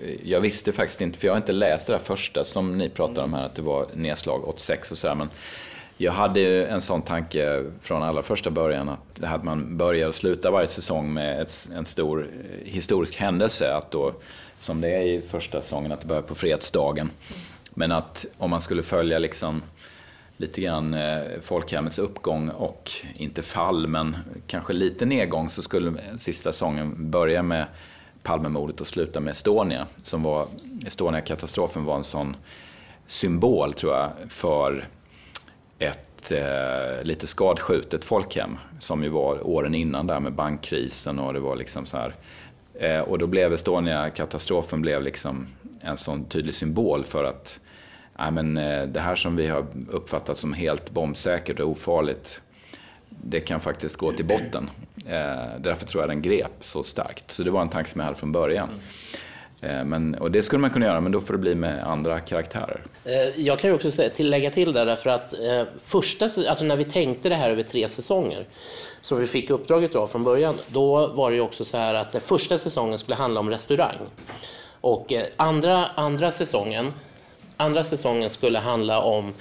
[0.00, 2.88] Eh, jag visste faktiskt inte, för jag har inte läst det där första som ni
[2.88, 5.14] pratade om här, att det var nedslag 86 och sådär.
[5.14, 5.30] Men
[5.96, 9.76] jag hade ju en sån tanke från allra första början att det här att man
[9.76, 13.74] börjar och slutar varje säsong med ett, en stor eh, historisk händelse.
[13.74, 14.14] Att då,
[14.58, 17.10] som det är i första säsongen, att det börjar på fredsdagen.
[17.70, 19.62] Men att om man skulle följa liksom
[20.36, 26.52] lite grann eh, folkhemmets uppgång och inte fall, men kanske lite nedgång så skulle sista
[26.52, 27.66] säsongen börja med
[28.22, 29.86] Palmemordet och sluta med Estonia.
[30.02, 30.46] Som var,
[30.86, 32.36] Estonia-katastrofen var en sån
[33.06, 34.88] symbol, tror jag, för
[35.78, 41.40] ett eh, lite skadskjutet folkhem som ju var åren innan där med bankkrisen och det
[41.40, 42.14] var liksom så här.
[42.74, 45.46] Eh, och då blev Estonia-katastrofen blev liksom
[45.80, 47.60] en sån tydlig symbol för att
[48.18, 52.42] nej, men, eh, det här som vi har uppfattat som helt bombsäkert och ofarligt
[53.08, 54.70] det kan faktiskt gå till botten.
[55.08, 57.30] Eh, därför tror jag den grep så starkt.
[57.30, 58.68] Så det var en tanke som jag hade från början.
[58.68, 58.80] Mm.
[59.78, 62.20] Eh, men, och det skulle man kunna göra, men då får det bli med andra
[62.20, 62.80] karaktärer.
[63.04, 66.64] Eh, Jag kan ju också säga, till, lägga till där därför att eh, första, alltså
[66.64, 68.46] när vi tänkte det här över tre säsonger,
[69.00, 72.12] som vi fick uppdraget av från början, då var det ju också så här att
[72.12, 73.96] den första säsongen skulle handla om restaurang.
[74.80, 76.92] Och eh, andra, andra säsongen,
[77.56, 79.32] andra säsongen skulle handla om eh,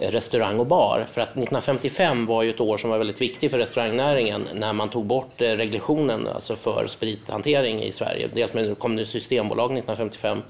[0.00, 1.06] restaurang och bar.
[1.10, 4.88] För att 1955 var ju ett år som var väldigt viktigt för restaurangnäringen när man
[4.88, 8.28] tog bort eh, regulationen alltså för sprithantering i Sverige.
[8.34, 10.42] Dels med kom det Systembolag 1955,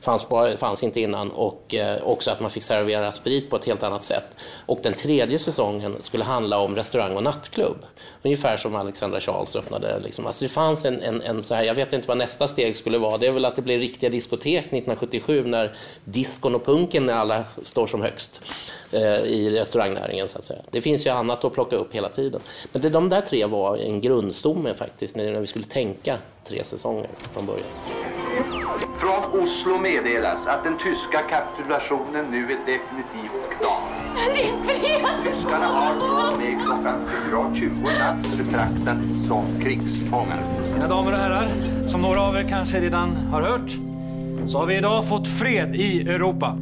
[0.00, 3.64] fanns, bara, fanns inte innan, och eh, också att man fick servera sprit på ett
[3.64, 4.36] helt annat sätt.
[4.66, 7.86] Och den tredje säsongen skulle handla om restaurang och nattklubb.
[8.22, 10.00] Ungefär som Alexandra Charles öppnade.
[10.00, 10.26] Liksom.
[10.26, 12.98] Alltså det fanns en, en, en så här, jag vet inte vad nästa steg skulle
[12.98, 13.18] vara.
[13.18, 17.44] Det är väl att det blir riktiga diskotek 1977 när diskon och punken när alla
[17.62, 18.42] står som högst
[19.26, 20.28] i restaurangnäringen.
[20.28, 20.60] Så att säga.
[20.70, 22.40] Det finns ju annat att plocka upp hela tiden.
[22.72, 26.64] Men det, de där tre var en grundstomme faktiskt när, när vi skulle tänka tre
[26.64, 27.66] säsonger från början.
[29.00, 34.04] Från Oslo meddelas att den tyska kapitulationen nu är definitivt klar.
[34.34, 35.06] Det är fred!
[35.24, 40.42] Tyskarna har med klockan 4.20 natt betraktats som krigsfångar.
[40.74, 41.46] Mina damer och herrar,
[41.86, 43.70] som några av er kanske redan har hört,
[44.46, 46.58] så har vi idag fått fred i Europa.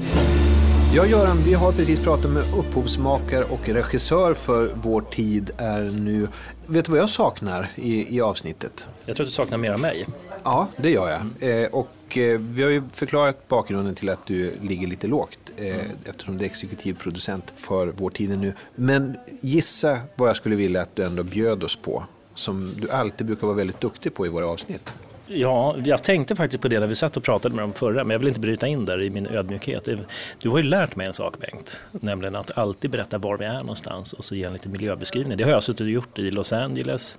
[0.94, 6.28] Ja, Göran, vi har precis pratat med upphovsmakare och regissör för Vår tid är nu.
[6.66, 8.87] Vet du vad jag saknar i, i avsnittet?
[9.05, 10.07] Jag tror att du saknar mer av mig.
[10.42, 11.62] Ja, det gör jag.
[11.62, 15.76] Eh, och eh, vi har ju förklarat bakgrunden till att du ligger lite lågt eh,
[16.05, 18.55] eftersom du är exekutiv producent för Vår tid är nu.
[18.74, 23.26] Men gissa vad jag skulle vilja att du ändå bjöd oss på som du alltid
[23.26, 24.92] brukar vara väldigt duktig på i våra avsnitt.
[25.35, 28.11] Ja, jag tänkte faktiskt på det när vi satt och pratade med dem förra, men
[28.11, 29.88] jag vill inte bryta in där i min ödmjukhet.
[29.88, 29.99] Eh,
[30.38, 33.59] du har ju lärt mig en sak Bengt, nämligen att alltid berätta var vi är
[33.59, 35.38] någonstans och så ge en liten miljöbeskrivning.
[35.38, 37.18] Det har jag suttit och gjort i Los Angeles,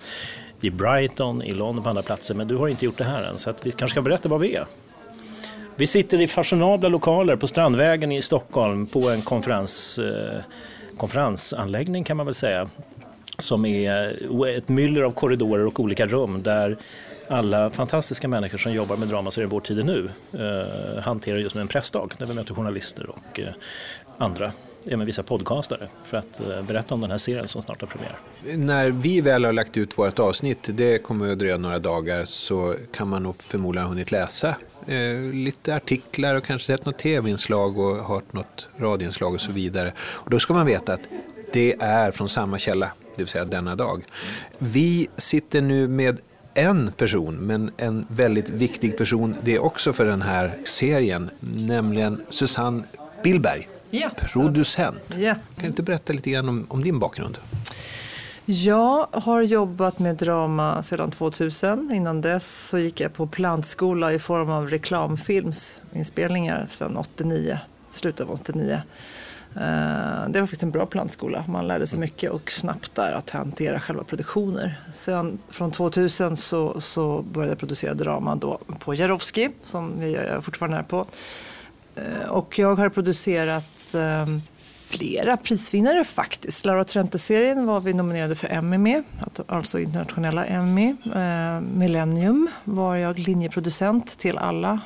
[0.62, 3.24] i Brighton, i London och på andra platser, men du har inte gjort det här
[3.24, 4.66] än, så att vi kanske ska berätta var vi är.
[5.76, 10.42] Vi sitter i fashionabla lokaler på Strandvägen i Stockholm på en konferens, eh,
[10.98, 12.70] konferensanläggning kan man väl säga.
[13.40, 16.78] Som är eh, ett myller av korridorer och olika rum där
[17.28, 21.62] alla fantastiska människor som jobbar med dramaserien Vår tid är nu eh, hanterar just nu
[21.62, 23.48] en pressdag där vi möter journalister och eh,
[24.18, 24.52] andra,
[24.92, 28.18] även vissa podcastare för att eh, berätta om den här serien som snart har premiär.
[28.58, 32.76] När vi väl har lagt ut vårt avsnitt, det kommer att dröja några dagar, så
[32.94, 34.56] kan man nog förmodligen ha hunnit läsa
[34.88, 39.94] eh, lite artiklar och kanske sett något tv-inslag och hört något radioinslag och så vidare.
[40.00, 41.08] Och då ska man veta att
[41.54, 44.04] det är från samma källa, det vill säga denna dag.
[44.58, 46.20] Vi sitter nu med
[46.54, 52.22] en person, men en väldigt viktig person det är också för den här serien, nämligen
[52.30, 52.84] Susanne
[53.24, 54.10] Billberg, Ja.
[54.34, 55.18] producent.
[55.18, 55.34] Ja.
[55.34, 57.38] Kan du inte berätta lite grann om, om din bakgrund?
[58.46, 61.92] Jag har jobbat med drama sedan 2000.
[61.94, 67.60] Innan dess så gick jag på plantskola i form av reklamfilmsinspelningar sedan 89,
[67.92, 68.82] slutet av 89.
[69.56, 71.44] Eh, det var faktiskt en bra plantskola.
[71.48, 74.80] Man lärde sig mycket och snabbt där att hantera själva produktioner.
[74.94, 80.42] Sen från 2000 så, så började jag producera drama då på Jarowski som vi är
[80.42, 81.06] fortfarande är på.
[81.96, 84.28] Eh, och jag har producerat eh,
[84.88, 86.66] flera prisvinnare faktiskt.
[86.66, 89.04] Laura Trente-serien var vi nominerade för Emmy med,
[89.48, 90.96] alltså internationella Emmy.
[91.76, 94.80] Millennium var jag linjeproducent till alla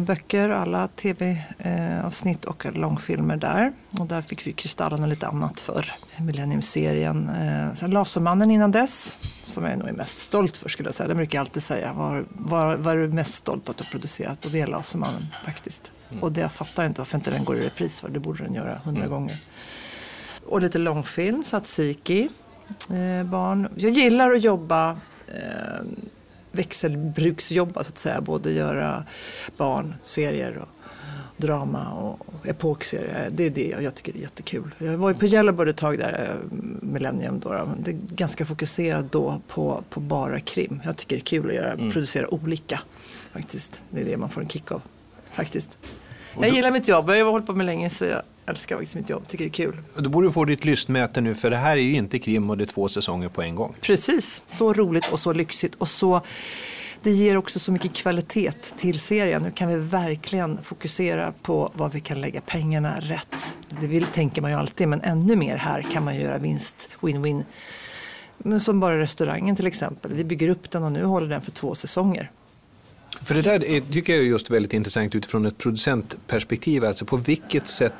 [0.00, 3.72] böcker, alla tv-avsnitt och långfilmer där.
[3.98, 7.28] Och där fick vi Kristallen och lite annat för Millennium-serien.
[7.28, 11.08] Eh, sen Lasermannen innan dess, som jag nog är mest stolt för skulle jag säga.
[11.08, 11.92] Det brukar jag alltid säga.
[11.92, 14.44] Vad var, var är du mest stolt att ha producerat?
[14.44, 15.92] Och det är Lasermannen faktiskt.
[16.20, 18.08] Och det, jag fattar inte varför inte den går i repris för.
[18.08, 19.36] Det borde den göra hundra gånger.
[20.46, 22.28] Och lite långfilm, Tsatsiki,
[22.90, 23.68] eh, barn.
[23.76, 24.90] Jag gillar att jobba
[25.26, 25.84] eh,
[26.54, 28.20] växelbruksjobba så att säga.
[28.20, 29.04] Både göra
[29.56, 30.68] barnserier och
[31.36, 33.28] drama och epokserier.
[33.30, 34.74] Det är det jag, tycker är jättekul.
[34.78, 37.68] Jag var ju på Yellowbird ett tag där, eh, Millennium då.
[37.78, 40.80] Det är ganska fokuserat då på, på bara krim.
[40.84, 42.80] Jag tycker det är kul att göra, producera olika
[43.32, 43.82] faktiskt.
[43.90, 44.82] Det är det man får en kick av
[45.32, 45.78] faktiskt.
[46.40, 47.10] Jag gillar mitt jobb.
[47.10, 49.28] Jag har hållit på med länge så jag älskar faktiskt mitt jobb.
[49.28, 49.76] Tycker det är kul.
[49.96, 52.58] Då borde du få ditt lystmäte nu, för det här är ju inte krim och
[52.58, 53.74] det är två säsonger på en gång.
[53.80, 56.20] Precis, så roligt och så lyxigt och så
[57.02, 59.42] det ger också så mycket kvalitet till serien.
[59.42, 63.56] Nu kan vi verkligen fokusera på vad vi kan lägga pengarna rätt.
[63.80, 67.44] Det vill, tänker man ju alltid, men ännu mer här kan man göra vinst, win-win.
[68.38, 70.12] Men som bara restaurangen till exempel.
[70.12, 72.30] Vi bygger upp den och nu håller den för två säsonger.
[73.22, 76.84] För det där är, tycker jag är just väldigt intressant utifrån ett producentperspektiv.
[76.84, 77.94] Alltså på vilket sätt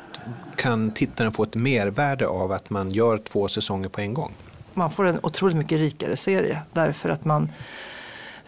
[0.57, 4.35] kan tittaren få ett mervärde av att man gör två säsonger på en gång?
[4.75, 7.49] man får en otroligt mycket rikare serie därför att man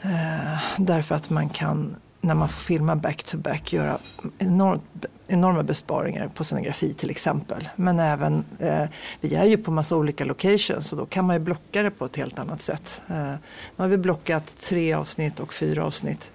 [0.02, 3.98] eh, därför att man kan när man får filma back-to-back göra
[4.38, 7.68] enormt, enorma besparingar på scenografi till exempel.
[7.76, 8.84] Men även, eh,
[9.20, 12.04] vi är ju på massa olika locations och då kan man ju blocka det på
[12.04, 13.02] ett helt annat sätt.
[13.08, 13.38] Eh, nu
[13.76, 16.32] har vi blockat tre avsnitt och fyra avsnitt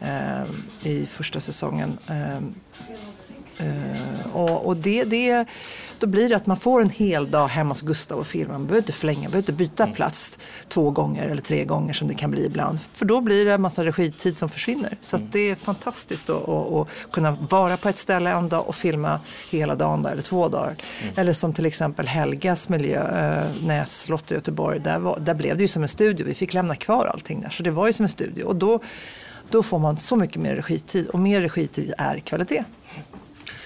[0.00, 0.44] eh,
[0.82, 1.98] i första säsongen.
[2.08, 2.40] Eh,
[3.58, 5.46] Eh, och och det, det,
[5.98, 8.52] då blir det att man får en hel dag hemma hos Gustav och filma.
[8.52, 10.38] Man behöver inte förlänga, man behöver inte byta plats
[10.68, 12.78] två gånger eller tre gånger som det kan bli ibland.
[12.92, 14.96] För då blir det en massa regitid som försvinner.
[15.00, 19.20] Så att det är fantastiskt att, kunna vara på ett ställe en dag och filma
[19.50, 20.76] hela dagen där, eller två dagar.
[21.16, 24.80] Eller som till exempel Helgas miljö, eh, Näs slott i Göteborg.
[24.80, 26.26] Där, var, där blev det ju som en studio.
[26.26, 27.50] Vi fick lämna kvar allting där.
[27.50, 28.44] Så det var ju som en studio.
[28.44, 28.80] Och då,
[29.50, 31.08] då får man så mycket mer regitid.
[31.08, 32.64] Och mer regitid är kvalitet.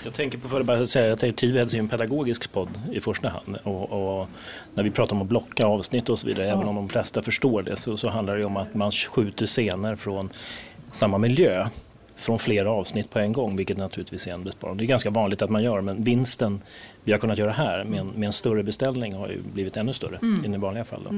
[0.09, 3.29] Jag tänker på, för att bara säga, tänker Tiveds är en pedagogisk podd i första
[3.29, 3.57] hand.
[3.65, 4.29] Och, och
[4.75, 7.63] när vi pratar om att blocka avsnitt och så vidare, även om de flesta förstår
[7.63, 10.31] det, så, så handlar det om att man skjuter scener från
[10.91, 11.67] samma miljö
[12.19, 14.77] från flera avsnitt på en gång, vilket naturligtvis är en besparing.
[14.77, 16.61] Det är ganska vanligt att man gör, men vinsten
[17.05, 19.93] vi har kunnat göra här med en, med en större beställning har ju blivit ännu
[19.93, 21.03] större än i vanliga fall.
[21.05, 21.11] Då.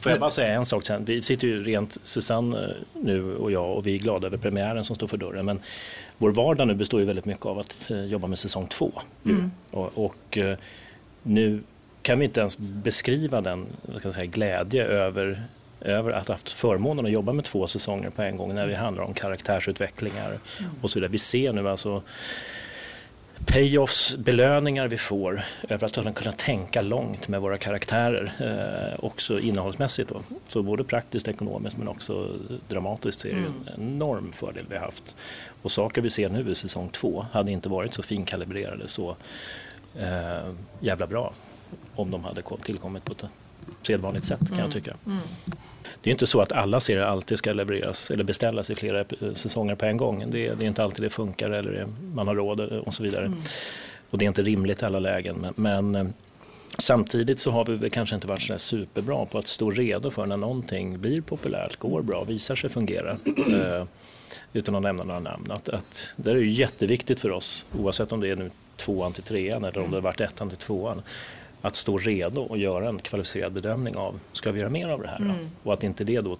[0.00, 1.04] Får jag bara säga en sak sen?
[1.04, 4.84] Vi sitter ju rent, Susanne eh, nu och jag, och vi är glada över premiären
[4.84, 5.44] som står för dörren.
[5.46, 5.60] Men
[6.18, 8.92] vår vardag nu består ju väldigt mycket av att eh, jobba med säsong två.
[9.22, 9.50] nu.
[9.70, 10.58] Och, och eh,
[11.22, 11.62] nu
[12.02, 13.66] kan vi inte ens beskriva den
[14.12, 15.44] säga, glädje över
[15.80, 18.76] över att ha haft förmånen att jobba med två säsonger på en gång när det
[18.76, 20.38] handlar om karaktärsutvecklingar
[20.82, 21.12] och så vidare.
[21.12, 22.02] Vi ser nu alltså
[23.46, 29.38] payoffs, belöningar vi får över att ha kunnat tänka långt med våra karaktärer, eh, också
[29.38, 30.10] innehållsmässigt.
[30.10, 30.20] Då.
[30.48, 32.36] Så både praktiskt, ekonomiskt men också
[32.68, 35.16] dramatiskt så är det ju en enorm fördel vi har haft.
[35.62, 39.16] Och saker vi ser nu i säsong två hade inte varit så finkalibrerade, så
[39.98, 41.32] eh, jävla bra
[41.94, 43.24] om de hade kom- tillkommit på ett
[43.82, 44.96] sedvanligt sätt kan jag tycka.
[46.02, 49.74] Det är inte så att alla serier alltid ska levereras eller beställas i flera säsonger
[49.74, 50.30] på en gång.
[50.30, 53.02] Det är, det är inte alltid det funkar eller det, man har råd och så
[53.02, 53.32] vidare.
[54.10, 55.36] Och det är inte rimligt i alla lägen.
[55.36, 56.12] Men, men eh,
[56.78, 60.26] samtidigt så har vi kanske inte varit så där superbra på att stå redo för
[60.26, 63.18] när någonting blir populärt, går bra, visar sig fungera.
[63.26, 63.84] Eh,
[64.52, 65.50] utan att nämna några namn.
[65.50, 69.22] Att, att, det är ju jätteviktigt för oss, oavsett om det är nu tvåan till
[69.22, 71.02] trean eller om det har varit ettan till tvåan,
[71.62, 75.08] att stå redo och göra en kvalificerad bedömning av, ska vi göra mer av det
[75.08, 75.16] här?
[75.16, 75.50] Mm.
[75.62, 76.36] Och att inte det då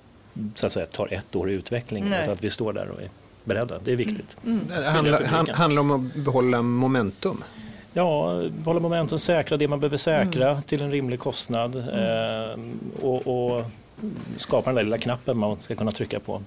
[0.55, 2.23] så att säga, tar ett år i utveckling, Nej.
[2.23, 3.09] utan att vi står där och är
[3.45, 3.79] beredda.
[3.79, 4.37] Det är viktigt.
[4.69, 7.45] Det handlar, han, handlar om att behålla momentum.
[7.93, 10.63] Ja, hålla momentum, säkra det man behöver säkra Mm.
[10.63, 12.61] till en rimlig kostnad eh,
[13.03, 13.65] och, och
[14.39, 16.43] skapa den där lilla knappen man ska kunna trycka på.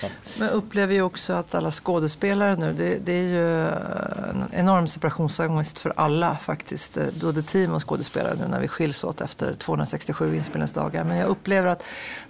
[0.00, 0.06] Så.
[0.38, 4.48] Men jag upplever ju också att alla skådespelare nu, det, det är ju eh, en
[4.52, 6.96] enorm separationsångest för alla faktiskt.
[6.96, 11.04] Eh, Både team och skådespelare nu när vi skiljs åt efter 267 inspelningsdagar.
[11.04, 11.82] Men jag upplever att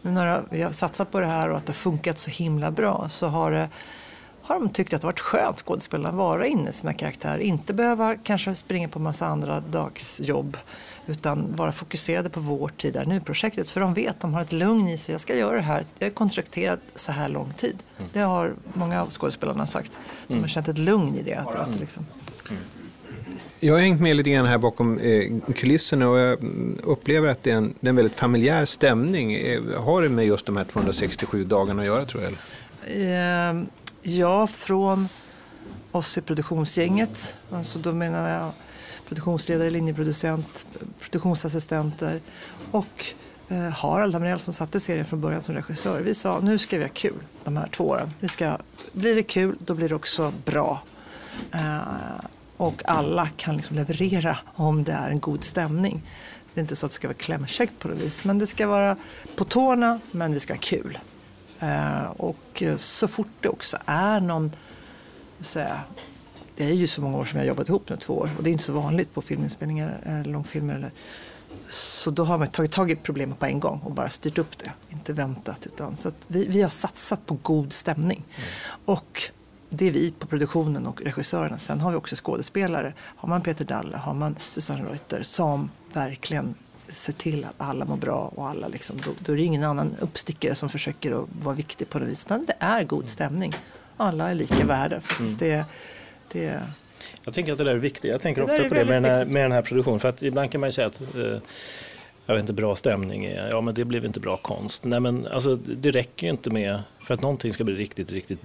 [0.02, 2.70] nu när vi har satsat på det här och att det har funkat så himla
[2.70, 3.68] bra så har det
[4.42, 7.38] har de tyckt att det varit skönt skådespelarna att vara inne i sina karaktärer.
[7.38, 10.56] Inte behöva kanske springa på massa andra dagsjobb
[11.06, 13.70] utan vara fokuserade på vårt tid där nu-projektet.
[13.70, 15.12] För de vet, de har ett lugn i sig.
[15.12, 15.84] Jag ska göra det här.
[15.98, 17.78] Jag är kontrakterad så här lång tid.
[18.12, 19.92] Det har många av skådespelarna sagt.
[20.26, 20.48] De har Mm.
[20.48, 21.34] känt ett lugn i det.
[21.34, 22.06] Att, att liksom,
[23.60, 27.42] Jag har hängt med lite grann här bakom eh, kulisserna och jag mm, upplever att
[27.42, 29.34] det är en, det är en väldigt familjär stämning.
[29.34, 32.32] Eh, Har det med just de här 267 dagarna att göra tror jag?
[32.32, 33.66] eller?
[34.02, 35.08] Ja, från
[35.92, 37.36] oss i produktionsgänget.
[37.50, 38.52] Alltså då menar jag
[39.08, 40.66] produktionsledare, linjeproducent,
[41.00, 42.20] produktionsassistenter
[42.70, 43.04] och
[43.48, 46.00] eh, Harald Hamrell som satte serien från början som regissör.
[46.00, 48.10] Vi sa nu ska vi ha kul de här två åren.
[48.20, 48.58] Vi ska,
[48.92, 50.82] blir det kul då blir det också bra.
[51.52, 51.78] Eh,
[52.56, 56.02] och alla kan liksom leverera om det är en god stämning.
[56.54, 58.66] Det är inte så att det ska vara klämkäckt på något vis men det ska
[58.66, 58.96] vara
[59.36, 60.98] på tårna men vi ska ha kul.
[61.62, 64.52] Eh, och så fort det också är någon,
[65.54, 65.78] jag,
[66.56, 68.30] det är ju så många år som jag jobbat ihop nu, två år.
[68.36, 70.74] Och det är inte så vanligt på filminspelningar, långfilmer.
[70.74, 70.92] Eller,
[71.70, 74.58] så då har man tagit tag i problemet på en gång och bara styrt upp
[74.58, 74.72] det.
[74.90, 75.66] Inte väntat.
[75.66, 78.24] Utan, så vi, vi har satsat på god stämning.
[78.84, 79.22] Och
[79.68, 81.58] det är vi på produktionen och regissörerna.
[81.58, 82.94] Sen har vi också skådespelare.
[82.98, 86.54] Har man Peter Dalle, har man Susanne Reuter som verkligen
[86.94, 89.96] ser till att alla mår bra och alla liksom, då, då är det ingen annan
[90.00, 92.24] uppstickare som försöker att vara viktig på något vis.
[92.24, 93.52] Det är god stämning.
[93.96, 95.00] Alla är lika värda.
[95.00, 95.38] Faktiskt.
[95.38, 95.64] Det,
[96.32, 96.62] det,
[97.24, 98.10] Jag tänker att det där är viktigt.
[98.10, 100.00] Jag tänker Det ofta på det med den, här, med den här produktionen.
[100.00, 101.38] För att ibland kan man ju säga att eh,
[102.26, 104.84] jag vet inte, bra stämning är, ja men det blev inte bra konst.
[104.84, 108.40] Nej men alltså det räcker ju inte med, för att någonting ska bli riktigt, riktigt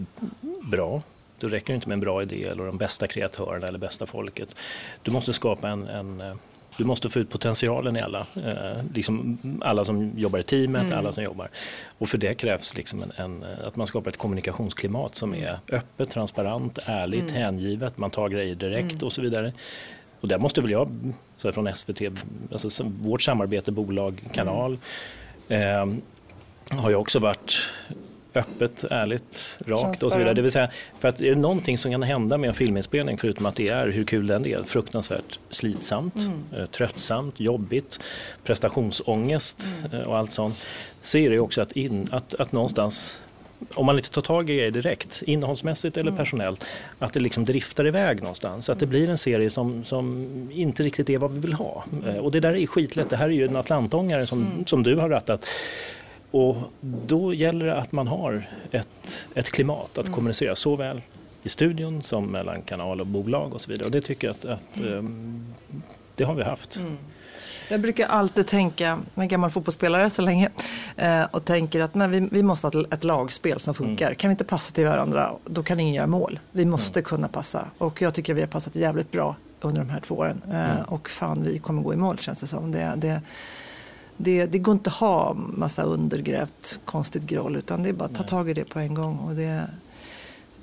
[0.71, 1.01] bra.
[1.39, 4.55] Det räcker ju inte med en bra idé eller de bästa kreatörerna eller bästa folket.
[5.01, 6.35] Du måste skapa en, en eh,
[6.77, 8.19] du måste få ut potentialen i alla.
[8.45, 10.99] Eh, liksom alla som jobbar i teamet, Mm.
[10.99, 11.49] alla som jobbar.
[11.97, 16.11] Och för det krävs liksom en, en, att man skapar ett kommunikationsklimat som är öppet,
[16.11, 17.33] transparent, ärligt, Mm.
[17.35, 17.97] hängivet.
[17.97, 19.05] Man tar grejer direkt Mm.
[19.05, 19.53] och så vidare.
[20.21, 20.89] Och där måste väl jag,
[21.37, 22.01] så från SVT,
[22.51, 24.77] alltså vårt samarbete, bolag, kanal,
[25.47, 25.85] eh,
[26.69, 27.53] har ju också varit
[28.37, 30.33] öppet, ärligt, rakt och så vidare.
[30.33, 30.69] Det vill säga,
[30.99, 33.87] för att är det någonting som kan hända med en filminspelning, förutom att det är
[33.87, 36.43] hur kul den är, fruktansvärt slitsamt, Mm.
[36.57, 37.99] eh, tröttsamt, jobbigt,
[38.43, 40.01] prestationsångest Mm.
[40.01, 40.55] eh, och allt sånt,
[41.01, 43.21] så är det också att, in, att, att någonstans
[43.73, 46.17] om man inte tar tag i det direkt, innehållsmässigt eller Mm.
[46.23, 46.63] personellt,
[46.99, 48.69] att det liksom driftar iväg någonstans.
[48.69, 51.83] Att det blir en serie som, som inte riktigt är vad vi vill ha.
[52.07, 53.09] Eh, Och det där är skitlätt.
[53.09, 54.65] Det här är ju en atlantångare som, Mm.
[54.65, 55.45] som du har rattat.
[56.39, 56.55] Och
[57.07, 60.13] då gäller det att man har ett, ett klimat att Mm.
[60.13, 61.01] kommunicera såväl
[61.43, 63.85] i studion som mellan kanal och bolag och så vidare.
[63.85, 64.93] Och det tycker jag att, att Mm.
[64.97, 65.45] ehm,
[66.15, 66.75] det har vi haft.
[66.75, 66.97] Mm.
[67.69, 70.49] Jag brukar alltid tänka, jag är gammal fotbollsspelare så länge,
[70.95, 74.05] eh, och tänker att men vi, vi måste ha ett, lagspel som funkar.
[74.05, 74.15] Mm.
[74.15, 76.39] Kan vi inte passa till varandra, då kan ingen göra mål.
[76.51, 77.65] Vi måste kunna passa.
[77.77, 80.41] Och jag tycker vi har passat jävligt bra under de här två åren.
[80.51, 80.83] Eh, Mm.
[80.87, 82.71] Och fan, vi kommer gå i mål känns det som.
[82.71, 83.21] Det, det,
[84.17, 88.15] det, det går inte att ha massa undergrävt konstigt groll, utan det är bara att
[88.15, 89.17] ta tag i det på en gång.
[89.17, 89.69] Och det,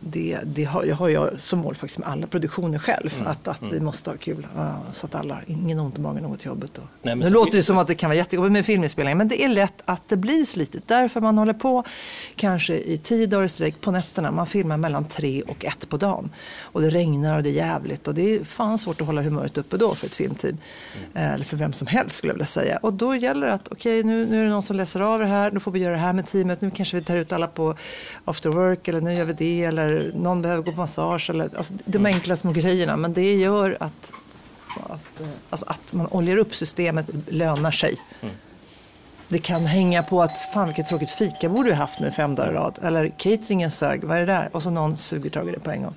[0.06, 3.14] det, det har, jag har jag som mål faktiskt med alla produktioner själv.
[3.14, 3.26] Mm.
[3.26, 3.74] Att, att Mm.
[3.74, 4.46] vi måste ha kul.
[4.56, 6.78] uh, så att alla, ingen ont i magen till jobbet.
[6.78, 6.84] Och.
[7.02, 9.16] Nej, nu låter det som att det kan vara jättejobbigt med filminspelningar.
[9.16, 10.88] Men det är lätt att det blir slitigt.
[10.88, 11.84] Därför man håller på
[12.36, 14.30] kanske i tio dagar i sträck på nätterna.
[14.30, 16.30] Man filmar mellan tre och ett på dagen.
[16.60, 18.08] Och det regnar och det är jävligt.
[18.08, 20.58] Och det är fan svårt att hålla humöret uppe då för ett filmteam.
[21.14, 21.28] Mm.
[21.28, 22.76] Eh, Eller för vem som helst skulle jag vilja säga.
[22.82, 25.26] Och då gäller det att okej nu, nu är det någon som läser av det
[25.26, 25.50] här.
[25.50, 26.60] Då får vi göra det här med teamet.
[26.60, 27.74] Nu kanske vi tar ut alla på
[28.24, 28.88] after work.
[28.88, 29.64] Eller nu gör vi det.
[29.64, 31.30] Eller någon behöver gå på massage.
[31.30, 32.14] Eller, alltså, de Mm.
[32.14, 32.96] enkla små grejerna.
[32.96, 34.12] Men det gör att
[34.90, 37.96] att, eh, alltså att man oljar upp systemet lönar sig.
[38.22, 38.34] Mm.
[39.28, 42.54] Det kan hänga på att fan vilket tråkigt fikabord har haft nu fem dagar i
[42.54, 42.78] rad.
[42.82, 44.48] Eller cateringen sög, vad är det där?
[44.52, 45.94] Och så någon suger tag i det på en gång.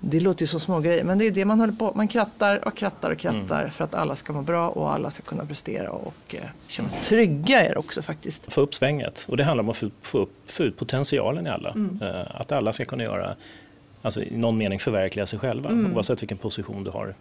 [0.00, 2.68] Det låter ju som små grejer, men det är det man håller på Man krattar
[2.68, 3.70] och krattar och krattar Mm.
[3.70, 7.02] för att alla ska må bra och alla ska kunna prestera och eh, känna sig
[7.02, 8.52] trygga det också faktiskt.
[8.52, 9.24] Få upp svänget.
[9.28, 11.70] Och det handlar om att få, få, upp, få ut potentialen i alla.
[11.70, 11.98] Mm.
[12.02, 13.36] Eh, Att alla ska kunna göra,
[14.02, 15.70] alltså i någon mening förverkliga sig själva.
[15.70, 15.96] Mm.
[15.96, 17.14] Oavsett vilken position du har.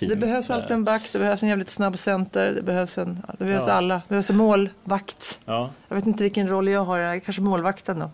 [0.00, 3.44] Det behövs alltid en back, det behövs en jävligt snabb center, det behövs, en, det
[3.44, 3.72] behövs Ja.
[3.72, 3.94] alla.
[3.94, 5.40] Det behövs en målvakt.
[5.44, 5.70] Ja.
[5.88, 8.10] Jag vet inte vilken roll jag har, jag är kanske målvakten då.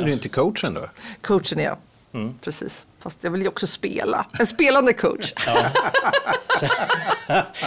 [0.00, 0.80] Är du inte coachen då?
[1.20, 1.76] Coachen är jag.
[2.12, 2.34] Mm.
[2.40, 2.86] Precis.
[3.06, 4.26] Fast jag vill ju också spela.
[4.38, 5.32] En spelande coach.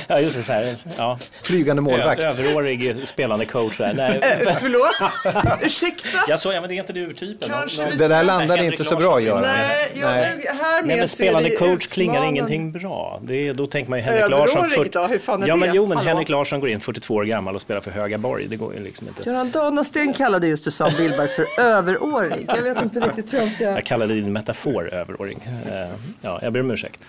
[0.08, 0.44] ja, just det.
[0.44, 1.18] Så här, ja.
[1.42, 2.22] Flygande målvakt.
[2.22, 3.78] Ö- Överårig spelande coach.
[3.78, 3.94] Där.
[3.94, 4.20] Nej.
[4.62, 5.62] Förlåt?
[5.62, 6.08] Ursäkta?
[6.28, 7.38] Jag så, ja, men det är inte du.
[7.48, 9.42] Kanske vi Det där landade inte så bra, Göran.
[9.42, 10.24] Nej, jag, Nej.
[10.62, 12.30] härmed Nej, men spelande coach klingar utmanande.
[12.38, 13.20] ingenting bra.
[13.24, 14.66] Det är, då tänker man ju Henrik Överårig Larsson.
[14.66, 15.08] fyrtio- då?
[15.08, 15.60] Hur fan är ja, det?
[15.60, 16.10] Men, jo, men Hallå?
[16.10, 18.48] Henrik Larsson går in 42 år gammal och spelar för Högaborg.
[18.48, 19.30] Det går ju liksom inte.
[19.30, 22.46] Göran Danasten kallade just Susanne Billberg för överårig.
[22.48, 23.64] Jag vet inte riktigt hur jag ska...
[23.64, 25.29] Jag kallade din metafor överårig.
[25.38, 25.90] Eh,
[26.22, 27.00] Ja, jag ber om ursäkt.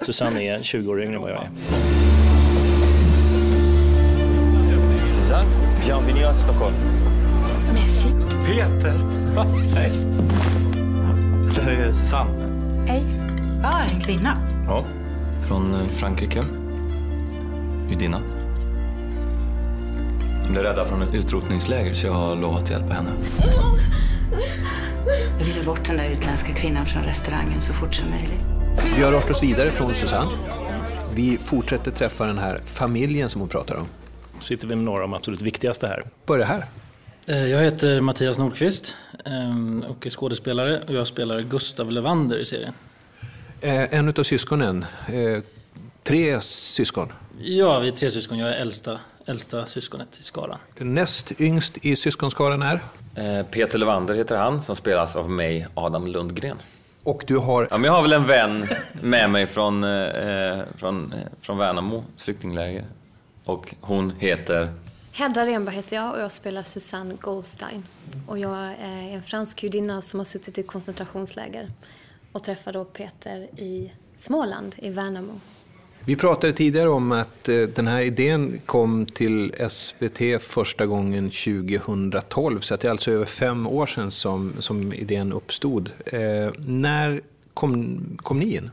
[0.00, 1.50] Susanne är 20 år yngre än vad jag är.
[5.12, 5.50] Susanne,
[5.86, 6.74] bienvenue à Stockholm.
[7.74, 8.08] Merci.
[8.46, 8.94] Peter!
[9.74, 9.92] Hej.
[11.54, 12.30] Det här är Susanne.
[12.86, 13.04] Hej.
[13.62, 14.38] Ja, en kvinna.
[14.66, 14.84] Ja.
[15.48, 16.42] Från eh, Frankrike.
[17.90, 18.20] Judinna.
[20.44, 23.10] De blev rädda från ett utrotningsläger så jag har lovat att hjälpa henne.
[25.38, 28.40] Jag ville bort den där utländska kvinnan från restaurangen så fort som möjligt.
[28.96, 30.30] Vi har rört oss vidare från Susanne.
[31.14, 33.86] Vi fortsätter träffa den här familjen som hon pratar om.
[34.40, 36.02] Sitter vi med några av de absolut viktigaste här.
[36.26, 36.66] Börja här.
[37.26, 42.44] Eh, Jag heter Mattias Nordqvist ehm, och är skådespelare och jag spelar Gustav Levander i
[42.44, 42.72] serien.
[43.60, 45.42] Eh, En av syskonen, eh,
[46.02, 47.12] tre syskon.
[47.40, 48.38] Ja, vi är tre syskon.
[48.38, 50.58] Jag är äldsta, äldsta syskonet i skaran.
[50.78, 52.80] Näst yngst i syskonskaran är?
[53.14, 56.58] Eh, Peter Levander heter han, som spelas av mig, Adam Lundgren.
[57.02, 57.68] Och du har?
[57.70, 58.68] Ja, men jag har väl en vän
[59.02, 62.84] med mig från, eh, från, eh, från Värnamo, ett flyktingläger.
[63.44, 64.72] Och hon heter...
[65.12, 67.86] Hedda Renberg heter jag och jag spelar Susanne Goldstein.
[68.26, 71.70] Och jag är en fransk judinna som har suttit i koncentrationsläger
[72.32, 75.40] och träffar då Peter i Småland, i Värnamo.
[76.08, 82.60] Vi pratade tidigare om att eh, den här idén kom till SVT första gången 2012,
[82.60, 85.90] så att det är alltså över fem år sedan som, som idén uppstod.
[86.06, 86.20] Eh,
[86.58, 87.20] när
[87.54, 88.70] kom, kom ni in?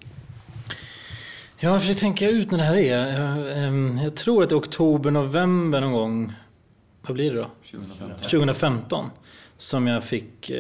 [1.59, 3.19] Jag försöker tänka ut när det här är.
[3.19, 6.33] Jag, ehm, jag tror att det är oktober, november någon gång.
[7.01, 7.47] Vad blir det då?
[7.71, 8.19] 2015.
[8.19, 9.09] 2015.
[9.57, 10.59] Som jag fick eh,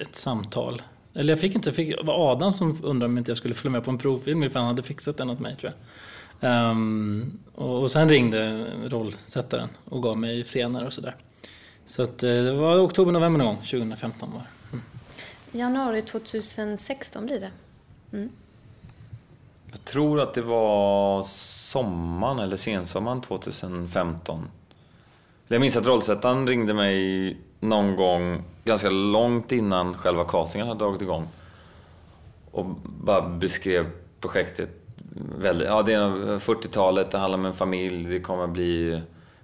[0.00, 0.82] ett samtal.
[1.14, 3.70] Eller jag fick inte, fick, det var Adam som undrade om inte jag skulle följa
[3.70, 5.80] med på en provfilm ifall han hade fixat den åt mig tror jag.
[6.50, 11.16] Ehm, och, och sen ringde rollsättaren och gav mig scener och sådär.
[11.86, 14.48] Så att eh, det var oktober, november någon gång, 2015 var det.
[15.58, 17.50] Januari 2016 blir det.
[18.12, 18.30] Mm.
[19.70, 24.48] Jag tror att det var sommaren eller sensommaren 2015.
[25.48, 31.02] Jag minns att rollsättaren ringde mig någon gång ganska långt innan själva castingen hade dragit
[31.02, 31.28] igång.
[32.50, 33.86] Och bara beskrev
[34.20, 34.70] projektet
[35.38, 35.68] väldigt...
[35.68, 36.08] Ja, det är
[36.38, 39.00] 40-talet, det handlar om en familj, det kommer bli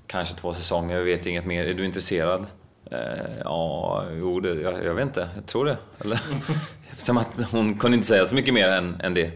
[0.07, 1.65] kanske två säsonger, jag vet inget mer.
[1.65, 2.47] Är du intresserad?
[2.91, 2.99] Eh,
[3.45, 5.29] ja, jo, det, jag, jag vet inte.
[5.35, 5.77] Jag tror det.
[6.05, 6.21] Eller?
[6.91, 9.31] eftersom att hon kunde inte säga så mycket mer än, än det.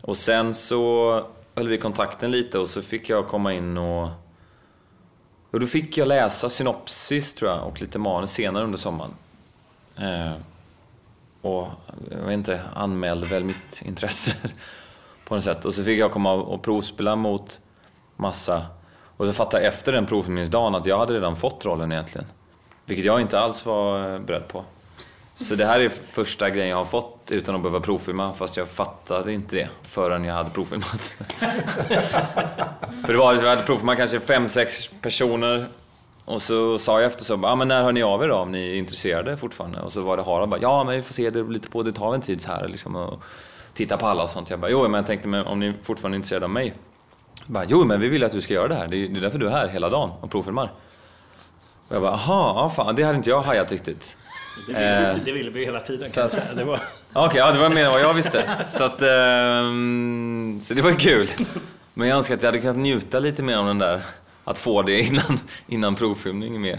[0.00, 4.08] Och sen så höll vi kontakten lite och så fick jag komma in och...
[5.50, 9.14] Och då fick jag läsa synopsis tror jag och lite manus senare under sommaren.
[9.96, 10.32] Eh,
[11.42, 11.68] och
[12.10, 14.32] jag vet inte, anmälde väl mitt intresse
[15.24, 15.64] på något sätt.
[15.64, 17.60] Och så fick jag komma och provspela mot
[18.16, 18.66] massa...
[19.16, 22.26] Och så fattade jag efter den provfilmningsdagen att jag hade redan fått rollen egentligen.
[22.84, 24.64] Vilket jag inte alls var eh, beredd på.
[25.34, 28.68] Så det här är första grejen jag har fått utan att behöva provfilma, fast jag
[28.68, 31.00] fattade inte det förrän jag hade provfilmat.
[33.06, 35.66] För det var, jag hade provfilmat kanske fem, sex personer
[36.24, 38.52] och så sa jag efter så, ja men när hör ni av er då om
[38.52, 39.80] ni är intresserade fortfarande?
[39.80, 41.92] Och så var det Harald bara, ja men vi får se det lite på, det
[41.92, 43.22] tar en tid så här liksom och
[43.74, 44.50] titta på alla och sånt.
[44.50, 46.74] Jag bara, jo men jag tänkte, men om ni fortfarande är intresserade av mig?
[47.44, 49.18] Jag bara, jo men vi vill att du ska göra det här, det är det
[49.18, 50.70] är därför du är här hela dagen och provfilmar.
[51.88, 54.16] Och jag bara, aha, ja, fan, det hade inte jag hajat riktigt.
[54.66, 56.56] Det ville, Eh, det ville vi hela tiden så kan jag att-.
[56.56, 56.80] Det var...
[57.12, 58.66] Okej, ja, det var mer än vad jag visste.
[58.70, 61.28] Så, att, ehm, så det var ju kul.
[61.94, 64.00] Men jag önskar att jag hade kunnat njuta lite mer av den där,
[64.44, 66.78] att få det innan, innan provfilmning mer.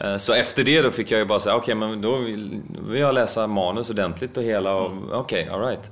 [0.00, 3.00] Eh, Så efter det då fick jag ju bara säga, okej men då vill, vill
[3.00, 5.90] jag läsa manus ordentligt och hela och okej, alright.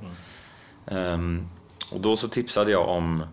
[0.86, 1.46] Ehm,
[1.90, 3.24] och då så tipsade jag om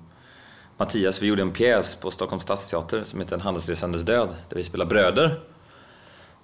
[0.78, 4.64] Mattias, vi gjorde en pjäs på Stockholms stadsteater som heter En handelsresandes död, där vi
[4.64, 5.40] spelar bröder.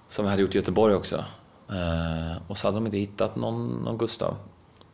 [0.08, 1.24] Som vi hade gjort i Göteborg också.
[1.68, 4.36] Eh, och så hade de inte hittat någon, någon Gustav.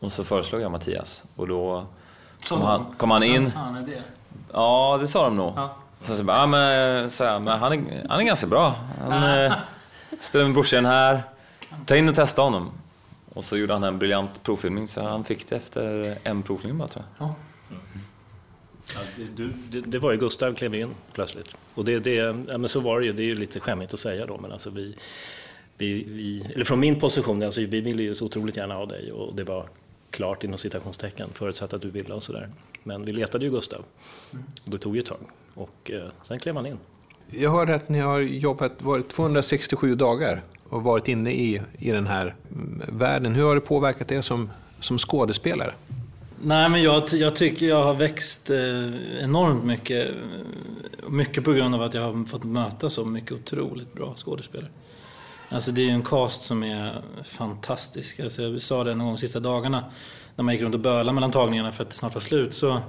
[0.00, 1.24] Och så föreslog jag Mattias.
[1.36, 1.86] Och då
[2.48, 3.50] kom han, kom han in.
[3.50, 4.02] Fan är det?
[4.52, 5.52] Ja, det sa de nog.
[5.56, 5.76] Ja.
[6.06, 8.74] Så jag bara, ja, men, så jag, men han, är, han är ganska bra.
[9.08, 9.52] Han eh,
[10.20, 11.22] spelar med brorsan här.
[11.86, 12.70] Ta in och testa honom.
[13.34, 16.88] Och så gjorde han en briljant provfilmning så han fick det efter en provfilmning bara
[16.88, 17.28] tror jag.
[17.28, 17.34] Ja.
[18.94, 19.00] Ja,
[19.36, 21.56] det- det, det var ju Gustav klev in plötsligt.
[21.74, 24.00] Och det, det, ja, men så var det ju, det är ju lite skämmigt att
[24.00, 24.94] säga då, men alltså vi,
[25.78, 29.12] vi, vi eller från min position, alltså vi ville ju så otroligt gärna ha dig
[29.12, 29.66] och det var
[30.10, 32.48] klart inom citationstecken, förutsatt att du ville och sådär.
[32.82, 33.84] Men vi letade ju Gustav.
[34.64, 35.18] Och det tog ju ett tag.
[35.54, 36.78] Och eh, sen klev han in.
[37.30, 42.06] Jag hörde att ni har jobbat, varit 267 dagar och varit inne i, i den
[42.06, 43.34] här mm, världen.
[43.34, 45.74] Hur har det påverkat er som, som skådespelare?
[46.46, 50.14] Nej, men jag, jag tycker jag har växt eh, enormt mycket.
[51.08, 54.70] Mycket på grund av att jag har fått möta så mycket otroligt bra skådespelare.
[55.48, 58.20] Alltså det är ju en cast som är fantastisk.
[58.20, 59.84] Alltså jag sa det någon gång de sista dagarna
[60.36, 62.54] när man gick runt och bölade mellan tagningarna för att det snart var slut.
[62.54, 62.80] Så,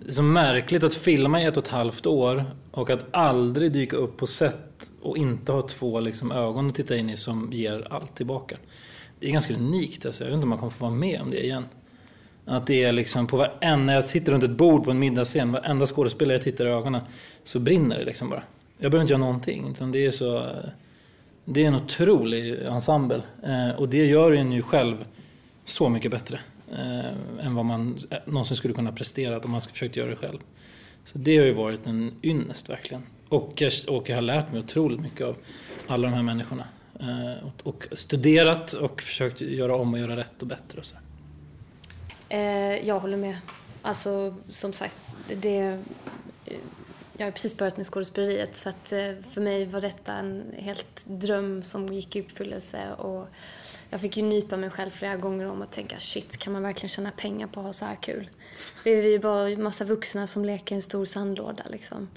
[0.00, 3.72] det är så märkligt att filma i ett och ett halvt år och att aldrig
[3.72, 7.52] dyka upp på set och inte ha två liksom, ögon att titta in i som
[7.52, 8.56] ger allt tillbaka.
[9.20, 10.06] Det är ganska unikt.
[10.06, 10.24] Alltså.
[10.24, 11.64] Jag vet inte om man kommer få vara med om det igen.
[12.46, 15.52] Att det är liksom på varenda, när jag sitter runt ett bord på en middagsscen,
[15.52, 17.02] varenda skådespelare tittar i ögonen
[17.44, 18.42] så brinner det liksom bara.
[18.78, 19.70] Jag behöver inte göra någonting.
[19.70, 20.50] Utan det är så...
[21.44, 23.22] Det är en otrolig ensemble.
[23.42, 25.04] Eh, och det gör en ju själv
[25.64, 26.40] så mycket bättre.
[26.72, 30.16] Eh, än vad man eh, någonsin skulle kunna prestera om man skulle försökt göra det
[30.16, 30.38] själv.
[31.04, 33.02] Så det har ju varit en ynnest verkligen.
[33.28, 35.36] Och jag, och jag har lärt mig otroligt mycket av
[35.86, 36.64] alla de här människorna.
[37.00, 40.78] Eh, och, och studerat och försökt göra om och göra rätt och bättre.
[40.78, 40.96] Och så.
[42.28, 43.36] Eh, jag håller med.
[43.82, 45.58] Alltså, som sagt, det...
[46.44, 46.56] Eh,
[47.16, 51.04] jag har precis börjat med skådespeleriet så att eh, för mig var detta en helt
[51.04, 53.28] dröm som gick i uppfyllelse och
[53.90, 56.88] jag fick ju nypa mig själv flera gånger om att tänka shit, kan man verkligen
[56.88, 58.30] tjäna pengar på att ha så här kul?
[58.84, 62.08] Vi är ju bara en massa vuxna som leker i en stor sandlåda liksom.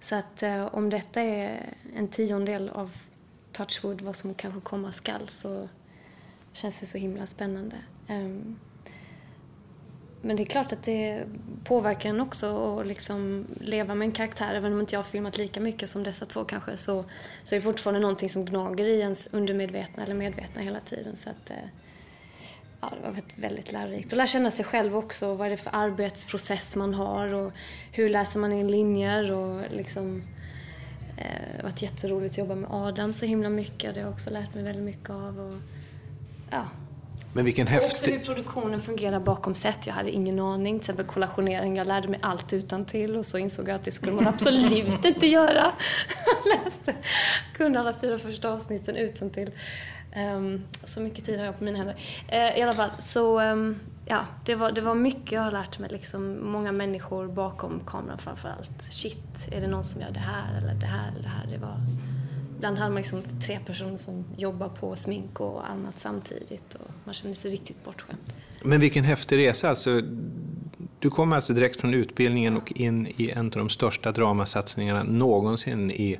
[0.00, 2.90] Så att eh, om detta är en tiondel av
[3.52, 5.68] Touchwood, vad som kanske komma skall, så
[6.52, 7.76] känns det så himla spännande.
[8.08, 8.58] Um,
[10.26, 11.24] men det är klart att det
[11.64, 14.54] påverkar en också att liksom leva med en karaktär.
[14.54, 17.04] Även om inte jag har filmat lika mycket som dessa två kanske så,
[17.44, 21.16] så är det fortfarande någonting som gnager i ens undermedvetna eller medvetna hela tiden.
[21.16, 21.56] Så att, eh,
[22.80, 24.12] ja, det var väldigt, väldigt lärorikt.
[24.12, 25.34] Och lära känna sig själv också.
[25.34, 27.52] Vad är det för arbetsprocess man har och
[27.92, 30.22] hur läser man in linjer och liksom
[31.16, 33.94] eh, det har varit jätteroligt att jobba med Adam så himla mycket.
[33.94, 35.40] Det har jag också lärt mig väldigt mycket av.
[35.40, 35.60] Och,
[36.50, 36.66] ja,
[37.36, 38.12] men vilken och också häftig...
[38.12, 39.86] hur produktionen fungerar bakom set.
[39.86, 40.78] Jag hade ingen aning.
[40.78, 41.76] Till exempel kollationering.
[41.76, 45.04] Jag lärde mig allt utan till och så insåg jag att det skulle man absolut
[45.04, 45.72] inte göra.
[46.26, 46.94] Jag läste,
[47.56, 49.50] kunde alla fyra första avsnitten utan till.
[50.84, 51.96] så mycket tid har jag på mina händer.
[52.28, 55.78] Eh, I alla fall, så ehm, ja, det var, det var mycket jag har lärt
[55.78, 55.90] mig.
[55.90, 58.82] Liksom, många människor bakom kameran framför allt.
[58.82, 61.46] Shit, är det någon som gör det här eller det här eller det här?
[61.50, 61.76] Det var...
[62.56, 67.14] Ibland hade man liksom tre personer som jobbar på smink och annat samtidigt och man
[67.14, 68.18] kände sig riktigt bortskämd.
[68.62, 69.68] Men vilken häftig resa.
[69.68, 70.02] Alltså,
[70.98, 75.90] du kom alltså direkt från utbildningen och in i en av de största dramasatsningarna någonsin
[75.90, 76.18] i,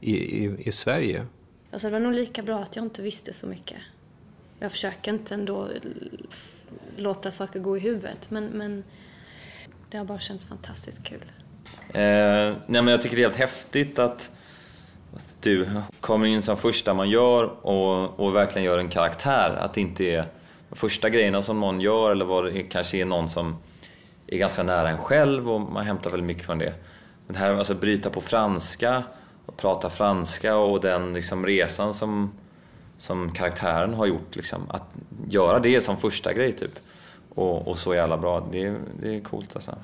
[0.00, 1.26] i, i, i Sverige.
[1.72, 3.78] Alltså det var nog lika bra att jag inte visste så mycket.
[4.58, 5.68] Jag försöker inte ändå
[6.96, 8.84] låta saker gå i huvudet men, men
[9.90, 11.32] det har bara känts fantastiskt kul.
[11.88, 12.00] Eh,
[12.66, 14.30] nej, men jag tycker det är helt häftigt att
[15.42, 15.68] du
[16.00, 19.56] kommer in som första man gör och, och verkligen gör en karaktär.
[19.60, 20.24] Att det inte är
[20.68, 23.56] de första grejerna som någon gör eller vad det är, kanske är någon som
[24.26, 26.74] är ganska nära en själv och man hämtar väldigt mycket från det.
[27.26, 29.02] Men det här alltså bryta på franska
[29.46, 32.30] och prata franska och den liksom resan som,
[32.98, 34.36] som karaktären har gjort.
[34.36, 34.70] Liksom.
[34.70, 34.84] Att
[35.28, 36.78] göra det som första grej typ.
[37.34, 38.46] Och, och så jävla bra.
[38.52, 39.74] Det, är- det är coolt alltså.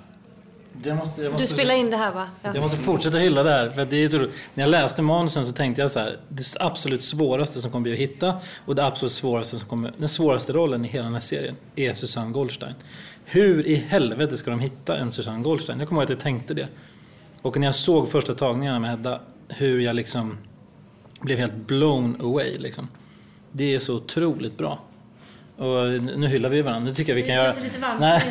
[0.82, 2.28] Det måste, jag måste, Du spelar in det här va?
[2.42, 2.50] Ja.
[2.54, 3.70] Jag måste fortsätta hylla det här.
[3.70, 6.18] För det är så, när jag läste manusen så tänkte jag så här.
[6.28, 8.34] Det absolut svåraste som kommer bli att hitta
[8.66, 11.94] och det absolut svåraste som kommer, den svåraste rollen i hela den här serien är
[11.94, 12.74] Susanne Goldstein.
[13.24, 15.78] Hur i helvete ska de hitta en Susanne Goldstein?
[15.78, 16.68] Jag kommer ihåg att jag tänkte det.
[17.42, 20.38] Och när jag såg första tagningarna med Hedda, hur jag liksom
[21.20, 22.88] blev helt blown away liksom.
[23.52, 24.80] Det är så otroligt bra.
[25.58, 27.98] Och nu hyllar vi varandra, det tycker jag vi kan Det är göra.
[27.98, 28.22] Nej,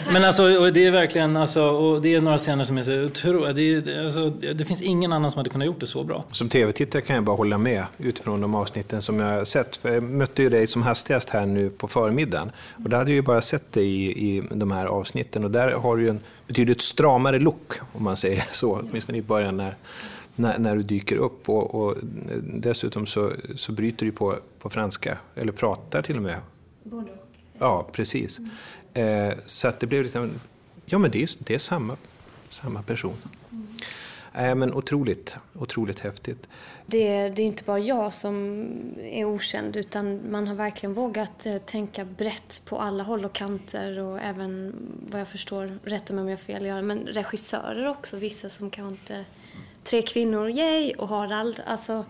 [0.12, 3.04] men alltså, och det är verkligen, alltså, och det är några scener som är så
[3.04, 3.52] otroliga.
[3.52, 6.24] Det, alltså, det finns ingen annan som hade kunnat gjort det så bra.
[6.32, 9.76] Som tv-tittare kan jag bara hålla med utifrån de avsnitten som jag har sett.
[9.76, 12.50] För jag mötte ju dig som hastigast här nu på förmiddagen.
[12.84, 15.44] Och då hade jag ju bara sett dig i, i de här avsnitten.
[15.44, 18.80] Och där har du ju en betydligt stramare look, om man säger så.
[18.90, 19.76] Åtminstone i början när,
[20.36, 21.48] när, när du dyker upp.
[21.48, 21.96] Och, och
[22.42, 26.36] dessutom så, så bryter du på, på franska, eller pratar till och med.
[26.84, 27.26] Både och.
[27.58, 28.40] Ja, precis.
[28.94, 30.30] Eh, så att det blev lite,
[30.84, 31.96] ja men det är, det är samma,
[32.48, 33.16] samma person.
[34.34, 36.48] Eh, men otroligt, otroligt häftigt.
[36.86, 38.66] Det, det är inte bara jag som
[39.02, 43.98] är okänd utan man har verkligen vågat eh, tänka brett på alla håll och kanter
[43.98, 44.74] och även
[45.10, 49.24] vad jag förstår, rätta mig om jag fel, men regissörer också, vissa som kanske inte...
[49.84, 50.92] Tre kvinnor, yay!
[50.92, 51.62] Och Harald.
[51.66, 52.04] Alltså,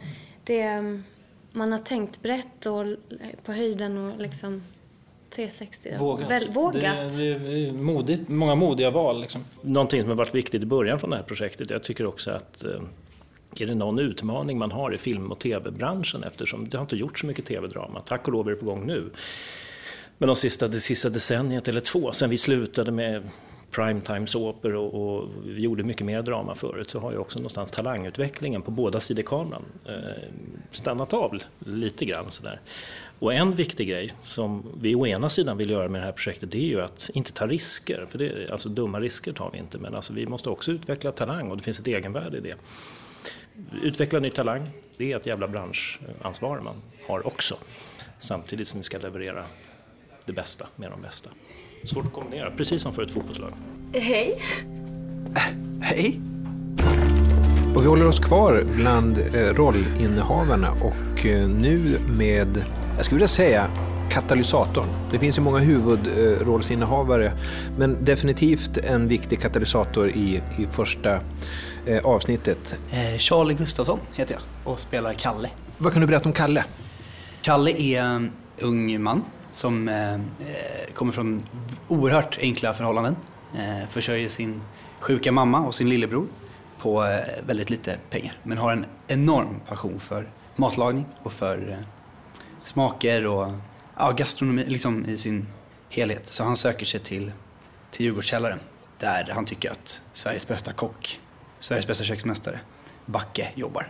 [0.44, 0.82] det,
[1.54, 2.86] man har tänkt brett och
[3.44, 4.62] på höjden och liksom
[5.30, 5.96] 360.
[5.98, 6.30] Vågat.
[6.30, 7.16] Väl, vågat.
[7.16, 9.20] Det, det är modigt, många modiga val.
[9.20, 9.44] Liksom.
[9.62, 12.64] Någonting som har varit viktigt i början från det här projektet, jag tycker också att
[12.64, 12.82] eh,
[13.62, 17.18] är det någon utmaning man har i film och tv-branschen eftersom det har inte gjort
[17.18, 18.00] så mycket tv-drama.
[18.00, 19.10] Tack och lov är det på gång nu.
[20.18, 23.22] Men de sista, det sista decenniet eller två, sen vi slutade med
[23.74, 28.62] primetime-såpor och, och vi gjorde mycket mer drama förut så har ju också någonstans talangutvecklingen
[28.62, 29.94] på båda sidor kameran eh,
[30.70, 32.60] stannat av lite grann sådär.
[33.18, 36.50] Och en viktig grej som vi å ena sidan vill göra med det här projektet
[36.50, 39.78] det är ju att inte ta risker, för det, alltså dumma risker tar vi inte,
[39.78, 42.54] men alltså vi måste också utveckla talang och det finns ett egenvärde i det.
[43.82, 47.56] Utveckla ny talang, det är ett jävla branschansvar man har också.
[48.18, 49.44] Samtidigt som vi ska leverera
[50.24, 51.30] det bästa med de bästa.
[51.84, 53.52] Svårt att kombinera, precis som för ett fotbollslag.
[53.92, 54.34] Hej.
[55.80, 56.20] Hej!
[57.74, 62.64] Och vi håller oss kvar bland eh, rollinnehavarna och eh, nu med,
[62.96, 63.70] jag skulle vilja säga,
[64.10, 64.86] katalysatorn.
[65.10, 67.32] Det finns ju många huvudrollsinnehavare
[67.78, 71.20] men definitivt en viktig katalysator i, i första
[71.86, 72.78] eh, avsnittet.
[72.90, 75.50] Eh, Charlie Gustafsson heter jag och spelar Kalle.
[75.78, 76.64] Vad kan du berätta om Kalle?
[77.42, 79.22] Kalle är en ung man
[79.54, 80.20] som eh, eh,
[80.94, 81.42] kommer från
[81.88, 83.16] oerhört enkla förhållanden.
[83.54, 84.62] Eh, försörjer sin
[85.00, 86.26] sjuka mamma och sin lillebror
[86.78, 88.34] på eh, väldigt lite pengar.
[88.42, 91.86] Men har en enorm passion för matlagning och för eh,
[92.64, 93.52] smaker och
[93.96, 95.46] ja, gastronomi liksom i sin
[95.88, 96.32] helhet.
[96.32, 97.32] Så han söker sig till,
[97.90, 98.58] till Djurgårdskällaren
[98.98, 101.20] där han tycker att Sveriges bästa kock,
[101.58, 102.60] Sveriges bästa köksmästare,
[103.06, 103.86] Backe jobbar.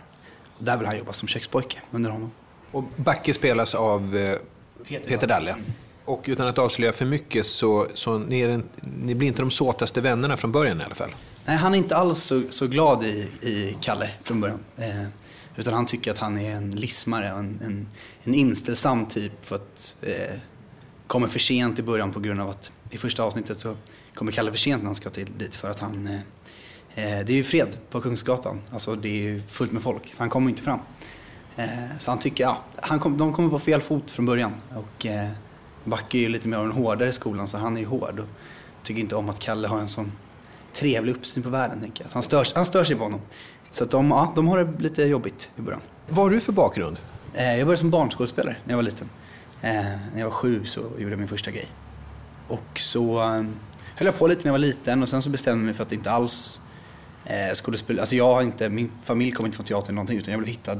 [0.57, 2.31] Och där vill han jobba som kökspojke under honom.
[2.71, 4.35] Och Backe spelas av eh,
[4.83, 5.55] Peter Peter Dalle.
[6.05, 8.63] Och utan att avslöja för mycket så, så ni, en,
[9.03, 11.15] ni blir inte de såtaste vännerna från början i alla fall.
[11.45, 14.59] Nej, han är inte alls så, så glad i, i Kalle från början.
[14.77, 15.05] Eh,
[15.55, 17.87] utan han tycker att han är en lismare, en, en,
[18.23, 19.45] en inställsam typ.
[19.45, 20.35] För att eh,
[21.07, 23.75] kommer för sent i början på grund av att i första avsnittet så
[24.13, 26.07] kommer Kalle för sent när han ska till dit för att han...
[26.07, 28.61] Eh, eh, det är ju fred på Kungsgatan.
[28.71, 30.79] Alltså det är ju fullt med folk, så han kommer inte fram.
[31.55, 31.67] Eh,
[31.99, 34.53] så han tycker, ja, han kom, de kommer på fel fot från början.
[34.75, 35.29] Och eh,
[35.83, 38.19] Backe är ju lite mer av den hårdare skolan så han är ju hård.
[38.19, 38.27] Och
[38.83, 40.11] tycker inte om att Kalle har en sån
[40.73, 41.81] trevlig uppsyn på världen.
[41.81, 42.11] Tänker jag.
[42.13, 43.19] Han, stör, han stör sig på honom.
[43.71, 45.81] Så att de, ja, de har det lite jobbigt i början.
[46.07, 46.97] Vad har du för bakgrund?
[47.33, 49.09] Eh, jag började som barnskådespelare när jag var liten.
[49.61, 49.71] Eh,
[50.13, 51.67] när jag var sju så gjorde jag min första grej.
[52.47, 53.43] Och så eh,
[53.95, 55.83] höll jag på lite när jag var liten och sen så bestämde jag mig för
[55.83, 56.59] att inte alls
[57.25, 58.01] eh, skådespela.
[58.01, 60.49] Alltså jag har inte, min familj kommer inte från teater eller någonting utan jag blev
[60.49, 60.79] hittad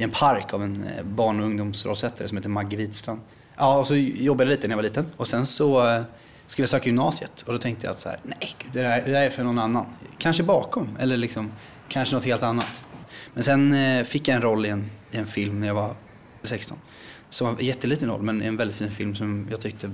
[0.00, 3.20] i en park av en eh, barn och ungdomsrollsättare som heter Maggie Widstrand.
[3.56, 6.02] Ja, och så jobbade jag lite när jag var liten och sen så eh,
[6.46, 9.12] skulle jag söka gymnasiet och då tänkte jag att så här, nej, det, där, det
[9.12, 9.86] där är för någon annan.
[10.18, 11.52] Kanske bakom eller liksom,
[11.88, 12.82] kanske något helt annat.
[13.34, 15.94] Men sen eh, fick jag en roll i en, i en film när jag var
[16.42, 16.78] 16.
[17.30, 19.90] Som var en jätteliten roll men en väldigt fin film som jag tyckte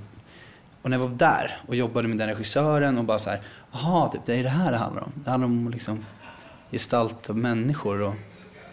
[0.83, 3.41] och när jag var där och jobbade med den regissören och bara så här,
[3.73, 5.13] jaha, typ, det är det här det handlar om.
[5.15, 6.05] Det handlar om att liksom
[6.71, 8.15] gestalta människor och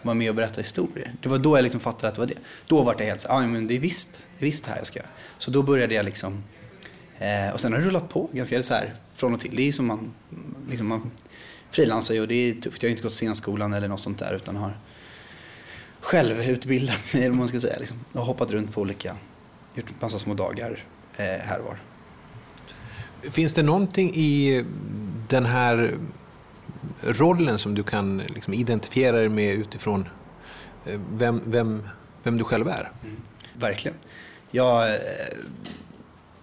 [0.04, 1.14] vara med och berätta historier.
[1.22, 2.38] Det var då jag liksom fattade att det var det.
[2.66, 4.70] Då var det helt så ah, ja men det är visst, det är visst det
[4.70, 5.08] här jag ska göra.
[5.38, 6.42] Så då började jag liksom,
[7.18, 9.56] eh, och sen har det rullat på ganska så här från och till.
[9.56, 10.12] Det är ju som man,
[10.68, 11.10] liksom man
[11.70, 12.82] frilansar ju och det är tufft.
[12.82, 14.78] Jag har inte gått scenskolan eller något sånt där utan har
[16.00, 17.78] självutbildat mig, eller man ska säga.
[17.78, 17.96] Liksom.
[18.12, 19.16] Jag har hoppat runt på olika,
[19.74, 20.84] gjort en massa små dagar
[21.16, 21.78] eh, här och var.
[23.30, 24.64] Finns det någonting i
[25.28, 25.98] den här
[27.02, 30.08] rollen som du kan liksom identifiera dig med utifrån
[30.84, 31.88] eh, vem, vem,
[32.22, 32.90] vem du själv är?
[33.02, 33.16] Mm,
[33.54, 33.96] verkligen.
[34.50, 35.00] Jag eh,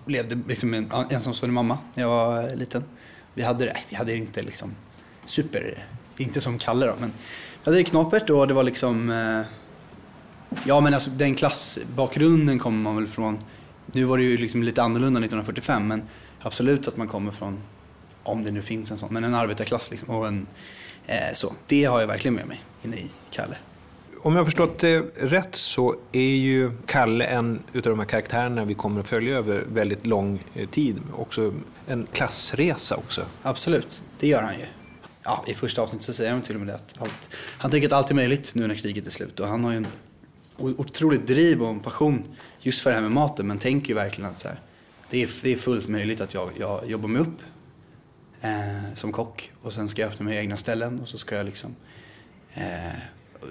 [0.06, 2.84] levde liksom med en ensamstående mamma när jag var liten.
[3.34, 4.76] Vi hade det, vi hade inte liksom
[5.26, 5.86] super,
[6.18, 7.12] inte som Kalle då, men
[7.64, 9.42] vi hade det knapert och det var liksom eh,
[10.66, 13.40] Ja men alltså den klassbakgrunden kommer man väl från
[13.86, 16.04] Nu var det ju liksom lite annorlunda 1945 men
[16.40, 17.60] absolut att man kommer från
[18.24, 20.10] om det nu finns en sån, men en arbetarklass liksom.
[20.10, 20.48] Och en,
[21.08, 21.54] eh, så.
[21.68, 23.56] Det har jag verkligen med mig inne i Kalle.
[24.24, 28.66] Om jag har förstått det rätt så är ju Kalle en utav de här karaktärerna
[28.66, 31.02] vi kommer att följa över väldigt lång eh, tid.
[31.16, 31.54] Också
[31.88, 33.26] en klassresa också.
[33.42, 34.66] Absolut, det gör han ju.
[35.24, 37.88] ja, i första avsnittet så säger han till och med det att allt, han tänker
[37.88, 39.88] att allt är möjligt nu när kriget är slut och han har ju en
[40.58, 42.24] otroligt driv och en passion
[42.60, 44.58] just för det här med maten men tänker ju verkligen att så här,
[45.10, 47.38] det, är, det är fullt möjligt att jag, jag jobbar mig upp
[48.42, 51.46] eh, som kock och sen ska jag öppna mina egna ställen och så ska jag
[51.46, 51.76] liksom
[52.54, 52.94] eh,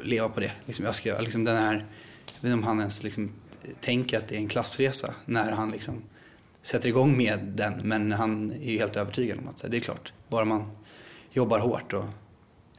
[0.04, 0.52] leva på det.
[0.66, 3.32] Liksom, jag ska, liksom den här, jag vet inte om han ens liksom
[3.80, 6.02] tänker att det är en klassresa när han liksom
[6.62, 10.12] sätter igång med den men han är ju helt övertygad om att det är klart,
[10.28, 10.70] bara man
[11.32, 12.04] jobbar hårt och,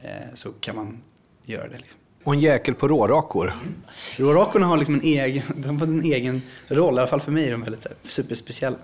[0.00, 1.02] eh, så kan man
[1.44, 1.78] göra det.
[1.78, 2.00] Liksom.
[2.24, 3.54] Och en jäkel på rårakor.
[4.18, 7.46] Rårakorna har liksom en egen, de har en egen roll, i alla fall för mig
[7.46, 8.78] är de väldigt superspeciella.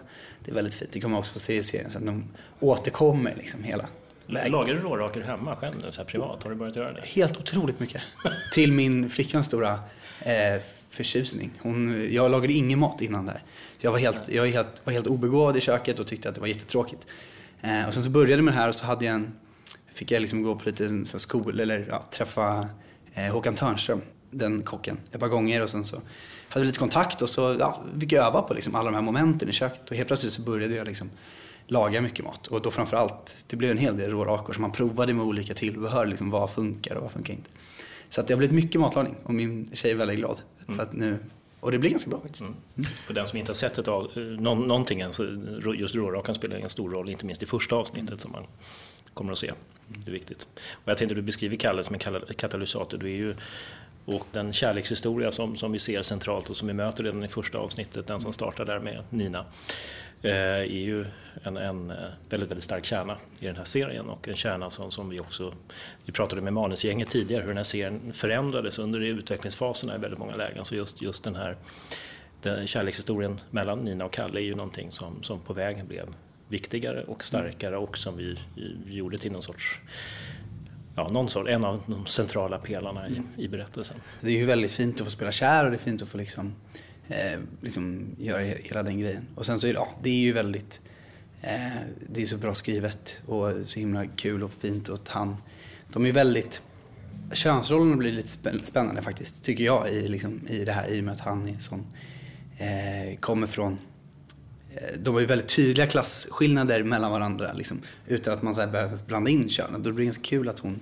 [0.49, 2.07] Det är väldigt fint, det kommer man också få se i serien sen.
[2.07, 2.24] De
[2.61, 3.88] återkommer liksom hela
[4.26, 4.53] vägen.
[4.53, 6.42] Lagar du rårakor hemma själv nu, så privat?
[6.42, 7.01] Har du börjat göra det?
[7.05, 8.03] Helt otroligt mycket.
[8.53, 9.72] Till min flickans stora
[10.20, 11.51] eh, förtjusning.
[11.62, 13.42] Hon, jag lagade ingen mat innan där.
[13.78, 16.40] Jag var helt, jag var helt, var helt obegåvad i köket och tyckte att det
[16.40, 17.07] var jättetråkigt.
[17.61, 19.32] Eh, och sen så började med det här och så hade jag en,
[19.94, 22.68] fick jag liksom gå på lite så skol, eller ja, träffa
[23.14, 25.96] eh, Håkan Törnström, den kocken, ett par gånger och sen så
[26.49, 29.49] hade lite kontakt och så ja, fick jag öva på liksom alla de här momenten
[29.49, 29.90] i köket.
[29.90, 31.11] Och helt plötsligt så började jag liksom
[31.66, 32.46] laga mycket mat.
[32.46, 36.07] Och då framförallt, det blev en hel del rårakor som man provade med olika tillbehör,
[36.07, 37.51] liksom vad funkar och vad funkar inte.
[38.09, 40.92] Så att det har blivit mycket matlagning och min tjej är väldigt glad för att
[40.92, 41.18] nu,
[41.61, 42.44] och det blir ganska bra faktiskt.
[43.07, 45.24] För den som inte har sett ett av, eh, någon, någonting än, så
[45.76, 48.44] just rårakan spelar en stor roll, inte minst i första avsnittet som man
[49.18, 49.52] kommer att se.
[49.88, 50.46] Det är viktigt.
[50.72, 52.98] Och jag tänkte du beskriver Kalle som en katalysator.
[52.98, 53.34] Du är ju,
[54.04, 57.58] och den kärlekshistoria som, som vi ser centralt och som vi möter redan i första
[57.58, 59.44] avsnittet, den som startar där med Nina,
[60.22, 61.04] eh, är ju
[61.42, 61.96] en, en eh,
[62.28, 65.54] väldigt, väldigt stark kärna i den här serien och en kärna som, som vi också,
[66.04, 70.36] vi pratade med manusgänget tidigare, hur den här serien förändrades under utvecklingsfaserna i väldigt många
[70.36, 70.64] lägen.
[70.64, 71.56] Så just, just den här
[72.42, 76.08] den kärlekshistorien mellan Nina och Kalle är ju någonting som, som på vägen blev
[76.49, 78.38] viktigare och starkare och som vi,
[78.86, 79.80] vi gjorde till någon sorts,
[80.96, 83.96] ja, någon sorts, en av de centrala pelarna i, i berättelsen.
[84.20, 86.18] Det är ju väldigt fint att få spela kär och det är fint att få
[86.18, 86.53] liksom,
[87.09, 89.26] eh, liksom göra hela den grejen.
[89.34, 90.80] Och sen så är det, ja, det är ju väldigt,
[91.42, 95.36] eh, det är så bra skrivet och så himla kul och fint och att han,
[95.92, 96.62] de är väldigt,
[97.32, 98.28] könsrollerna blir lite
[98.64, 101.59] spännande faktiskt, tycker jag i, liksom, i det här i och med att han är
[101.59, 101.86] sån,
[102.59, 103.78] eh, kommer från
[104.74, 108.68] Eh, de har ju väldigt tydliga klasskillnader mellan varandra liksom, utan att man så här
[108.68, 109.82] behöver blanda in könen.
[109.82, 110.80] Då blir det ganska kul att hon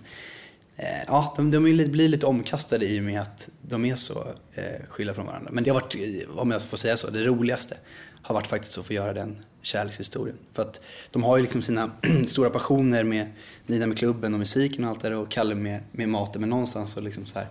[0.79, 4.27] Eh, ja, de, de lite, blir lite omkastade i och med att de är så
[4.55, 5.51] eh, skilda från varandra.
[5.53, 7.77] Men det har varit, eh, om jag får säga så, det roligaste
[8.23, 10.37] har varit faktiskt att få göra den kärlekshistorien.
[10.53, 10.81] För att
[11.11, 11.91] de har ju liksom sina
[12.27, 13.27] stora passioner med
[13.67, 16.41] Nina med klubben och musiken och allt det där och Kalle med, med maten.
[16.41, 17.49] Men någonstans så liksom så här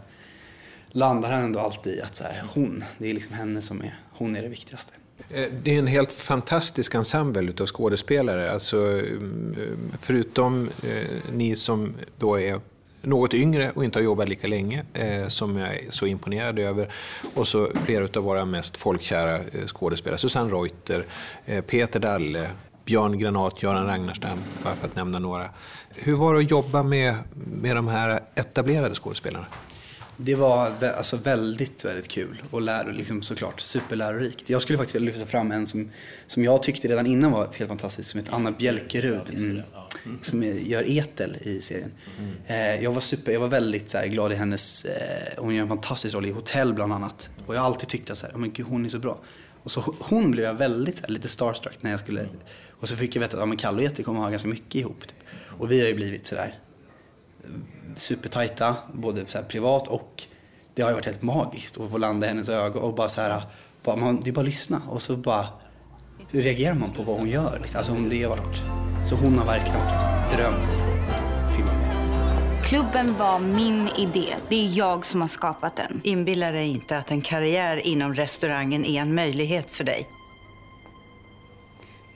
[0.88, 3.99] landar han ändå alltid i att så här, hon, det är liksom henne som är,
[4.11, 4.93] hon är det viktigaste.
[5.30, 8.51] Eh, det är en helt fantastisk ensemble av skådespelare.
[8.51, 12.59] Alltså, mm, förutom eh, ni som då är
[13.05, 16.93] något yngre och inte har jobbat lika länge, eh, som jag är så imponerad över.
[17.34, 20.17] Och så flera av våra mest folkkära eh, skådespelare.
[20.17, 21.05] Susanne Reuter,
[21.45, 22.49] eh, Peter Dalle,
[22.86, 25.49] Björn Granat, Göran Ragnarstam, bara för att nämna några.
[25.89, 29.45] Hur var det att jobba med, med de här etablerade skådespelarna?
[30.18, 34.49] Det var alltså väldigt, väldigt kul och lär, liksom såklart superlärorikt.
[34.49, 35.91] Jag skulle faktiskt vilja lyfta fram en som,
[36.28, 39.22] som jag tyckte redan innan var helt fantastisk, som heter Anna Bjälkerud.
[40.05, 41.91] Mm, som gör Etel i serien.
[42.47, 45.61] Eh, jag var super, jag var väldigt så här, glad i hennes, eh, hon gör
[45.61, 47.30] en fantastisk roll i Hotell bland annat.
[47.45, 49.20] Och jag har alltid tyckt att så här, "Ja, men gud, hon är så bra.
[49.63, 52.28] Och så hon blev jag väldigt, så här, lite starstruck när jag skulle,
[52.72, 54.76] och så fick jag veta att ja, men Kalle och Etel kommer ha ganska mycket
[54.76, 55.01] ihop.
[55.01, 55.16] Typ.
[55.59, 56.53] Och vi har ju blivit sådär
[57.95, 60.23] supertajta, både så här privat och
[60.73, 63.21] det har ju varit helt magiskt att få landa i hennes ögon och bara så
[63.21, 63.41] här,
[63.83, 65.47] bara, man, det är bara att lyssna och så bara
[66.29, 67.65] hur reagerar man på vad hon gör?
[67.75, 68.57] Alltså om det har varit,
[69.07, 70.53] så hon har verkligen varit en dröm.
[72.65, 74.35] Klubben var min idé.
[74.49, 76.01] Det är jag som har skapat den.
[76.03, 80.09] Inbilla dig inte att en karriär inom restaurangen är en möjlighet för dig.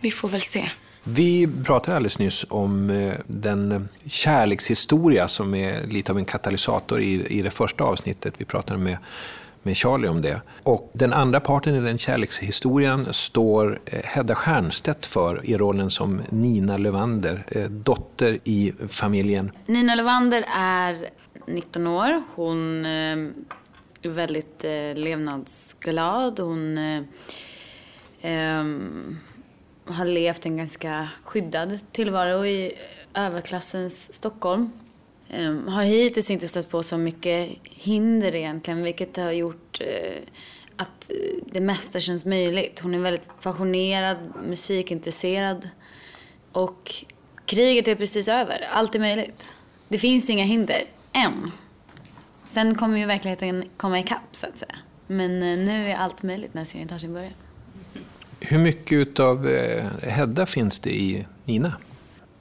[0.01, 0.69] Vi får väl se.
[1.13, 7.27] Vi pratade alldeles nyss om eh, den kärlekshistoria som är lite av en katalysator i,
[7.27, 8.33] i det första avsnittet.
[8.37, 8.97] Vi pratade med,
[9.63, 10.41] med Charlie om det.
[10.63, 16.21] Och den andra parten i den kärlekshistorien står eh, Hedda Stiernstedt för i rollen som
[16.29, 19.51] Nina Lövander, eh, dotter i familjen.
[19.65, 21.09] Nina Lövander är
[21.47, 22.23] 19 år.
[22.35, 23.33] Hon är
[24.03, 24.63] väldigt
[24.95, 26.39] levnadsglad.
[26.39, 26.77] Hon
[28.21, 29.17] ehm,
[29.89, 32.65] har levt en ganska skyddad tillvaro i
[33.13, 34.71] eh, överklassens Stockholm.
[35.37, 40.21] Um, har hittills inte stött på så mycket hinder egentligen, vilket har gjort uh,
[40.75, 42.79] att eh, det mesta känns möjligt.
[42.79, 45.69] Hon är väldigt passionerad, musikintresserad
[46.51, 46.95] och
[47.45, 48.67] kriget är precis över.
[48.71, 49.49] Allt är möjligt.
[49.87, 50.83] Det finns inga hinder.
[51.13, 51.51] Än.
[52.43, 54.75] Sen kommer ju verkligheten komma ikapp så att säga.
[55.07, 57.33] Men nu är allt möjligt när serien tar sin början.
[58.39, 61.73] Hur mycket av eh, Hedda finns det i Nina?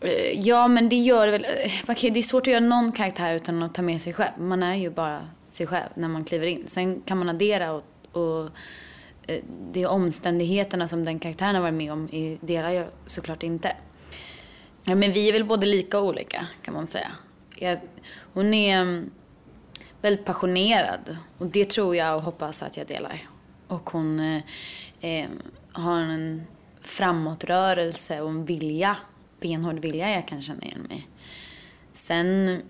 [0.01, 1.45] Eh, ja, men det gör det väl.
[1.45, 4.33] Eh, det är svårt att göra någon karaktär utan att ta med sig själv.
[4.39, 6.65] Man är ju bara sig själv när man kliver in.
[6.67, 8.51] Sen kan man addera och, och
[9.73, 12.09] det är omständigheterna som den karaktären har varit med om
[12.41, 13.73] delar jag såklart inte.
[14.85, 17.11] Men vi är väl både lika och olika kan man säga.
[17.57, 17.79] Jag,
[18.33, 19.11] hon är mm,
[20.01, 23.23] väldigt passionerad och det tror jag och hoppas att jag delar.
[23.67, 24.21] Och hon
[25.01, 25.27] eh,
[25.79, 26.43] har en
[26.81, 28.97] framåtrörelse och en vilja,
[29.41, 31.09] benhård vilja jag kan känna igen mig.
[31.93, 32.61] Sen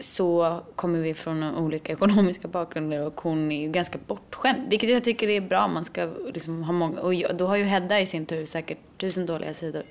[0.00, 4.70] så kommer vi från olika ekonomiska bakgrunder och hon är ju ganska bortskämd.
[4.70, 5.68] Vilket jag tycker är bra.
[5.68, 8.78] Man ska liksom ha många, och jag, då har ju Hedda i sin tur säkert
[8.98, 9.84] tusen dåliga sidor.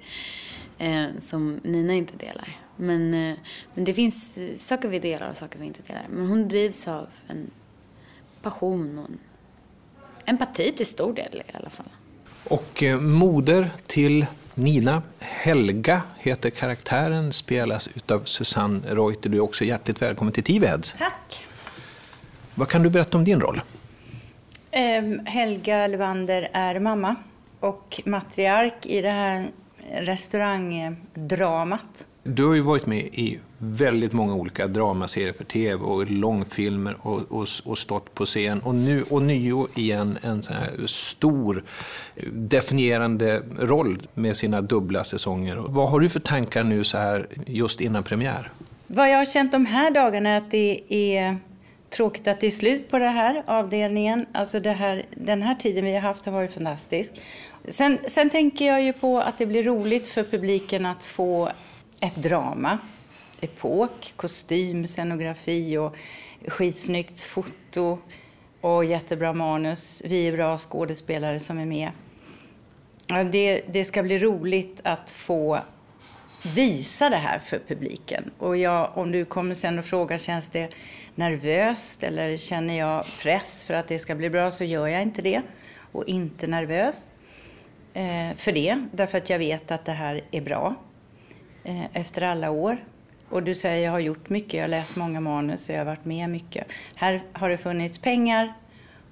[0.77, 2.59] Eh, som Nina inte delar.
[2.75, 3.37] Men, eh,
[3.73, 6.05] men det finns saker vi delar och saker vi inte delar.
[6.09, 7.51] Men hon drivs av en
[8.41, 9.17] passion och en
[10.25, 11.89] empati till stor del i alla fall.
[12.47, 19.29] Och eh, moder till Nina, Helga heter karaktären, spelas utav Susanne Reuter.
[19.29, 20.95] Du är också hjärtligt välkommen till Tiveheads.
[20.99, 21.45] Tack.
[22.55, 23.61] Vad kan du berätta om din roll?
[24.71, 27.15] Ehm, Helga Levander är mamma
[27.59, 29.47] och matriark i det här
[29.91, 32.05] restaurangdramat.
[32.27, 37.21] Du har ju varit med i väldigt många olika dramaserier för tv och långfilmer och,
[37.29, 38.59] och, och stått på scen.
[38.59, 41.63] Och nu och nio igen en sån här stor
[42.31, 45.55] definierande roll med sina dubbla säsonger.
[45.55, 48.51] Vad har du för tankar nu så här just innan premiär?
[48.87, 51.37] Vad jag har känt de här dagarna är att det är
[51.89, 54.25] tråkigt att det är slut på den här avdelningen.
[54.31, 57.13] Alltså det här, den här tiden vi har haft har varit fantastisk.
[57.67, 61.51] Sen, sen tänker jag ju på att det blir roligt för publiken att få
[62.05, 62.77] ett drama.
[63.41, 65.95] Epok, kostym, scenografi och
[66.47, 67.97] skitsnyggt foto
[68.61, 70.01] och jättebra manus.
[70.05, 71.91] Vi är bra skådespelare som är med.
[73.31, 75.59] Det, det ska bli roligt att få
[76.55, 78.31] visa det här för publiken.
[78.37, 80.69] Och jag, om du kommer sen och frågar, känns det
[81.15, 85.21] nervöst eller känner jag press för att det ska bli bra så gör jag inte
[85.21, 85.41] det.
[85.91, 87.09] Och inte nervös
[87.93, 90.75] eh, för det, därför att jag vet att det här är bra
[91.65, 92.77] Eh, efter alla år.
[93.29, 95.85] Och du säger jag har gjort mycket, jag har läst många manus och jag har
[95.85, 96.67] varit med mycket.
[96.95, 98.53] Här har det funnits pengar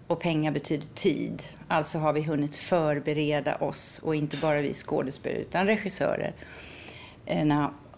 [0.08, 1.44] och pengar betyder tid.
[1.68, 6.34] Alltså har vi hunnit förbereda oss och inte bara vi skådespelare utan regissörer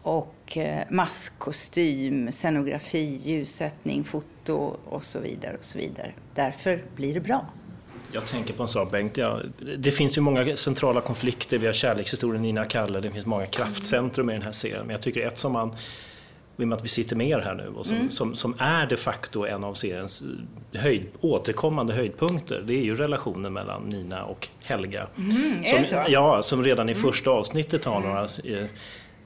[0.01, 5.57] och eh, maskkostym, scenografi, ljussättning, foto och så vidare.
[5.57, 6.11] och så vidare.
[6.35, 7.45] Därför blir det bra.
[8.16, 9.39] Jag tänker på en sak Bengt, ja,
[9.78, 14.30] det finns ju många centrala konflikter, vi har kärlekshistorien Nina Kalle, det finns många kraftcentrum
[14.30, 14.82] i den här serien.
[14.82, 15.70] Men jag tycker ett som man,
[16.57, 18.11] i och med att vi sitter med er här nu, och som, Mm.
[18.11, 20.24] som, som är de facto en av seriens
[20.74, 25.07] höjd, återkommande höjdpunkter, det är ju relationen mellan Nina och Helga.
[25.18, 26.05] Mm, som?
[26.07, 28.68] Ja, som redan i första avsnittet har några eh,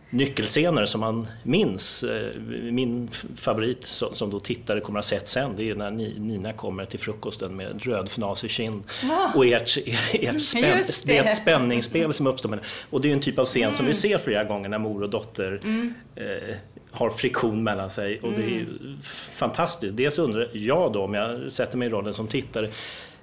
[0.10, 2.04] nyckelscener som man minns.
[2.04, 2.42] Eh,
[2.72, 6.54] Min favorit som, då tittare kommer att ha sett sen, det är när Ni- Nina
[6.54, 8.84] kommer till frukosten med rödfnasig kind.
[9.12, 9.32] Ah.
[9.38, 11.18] Och ert, ert, ert Just det.
[11.18, 12.60] ett spänningsspel som uppstår.
[12.90, 13.94] Och det är en typ av scen som vi Mm.
[13.94, 15.94] ser flera gånger när mor och dotter Mm.
[16.16, 16.56] eh,
[16.92, 18.66] har friktion mellan sig och det är
[19.02, 19.98] f- fantastiskt.
[19.98, 22.70] Dels undrar jag då, om jag sätter mig i rollen som tittare,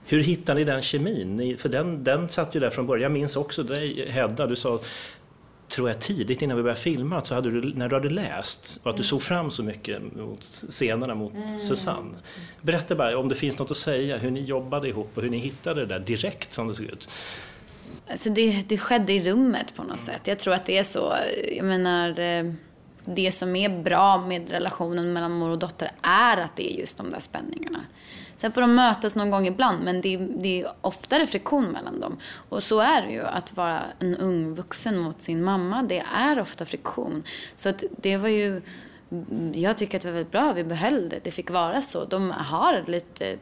[0.08, 1.56] hur hittar ni den kemin?
[1.58, 3.02] För den, den satt ju där från början.
[3.02, 4.78] Jag minns också dig Hedda, du sa
[5.68, 8.90] tror jag tidigt innan vi började filma, så hade du, när du hade läst och
[8.90, 11.58] att du såg fram så mycket mot scenerna mot Mm.
[11.58, 12.14] Susanne.
[12.60, 15.38] Berätta bara om det finns något att säga, hur ni jobbade ihop och hur ni
[15.38, 17.08] hittade det där direkt som det såg ut.
[18.10, 20.22] Alltså det, det skedde i rummet på något sätt.
[20.24, 21.14] Jag tror att det är så.
[21.56, 22.52] Jag menar, eh,
[23.04, 26.96] det som är bra med relationen mellan mor och dotter är att det är just
[26.96, 27.80] de där spänningarna.
[28.36, 32.00] Sen får de mötas någon gång ibland, men det är, det är oftare friktion mellan
[32.00, 32.16] dem.
[32.48, 36.40] Och så är det ju, att vara en ung vuxen mot sin mamma, det är
[36.40, 37.22] ofta friktion.
[37.56, 38.62] Så att det var ju,
[39.52, 42.04] jag tycker att det var väldigt bra, vi behöll det, det fick vara så.
[42.04, 43.38] De har lite,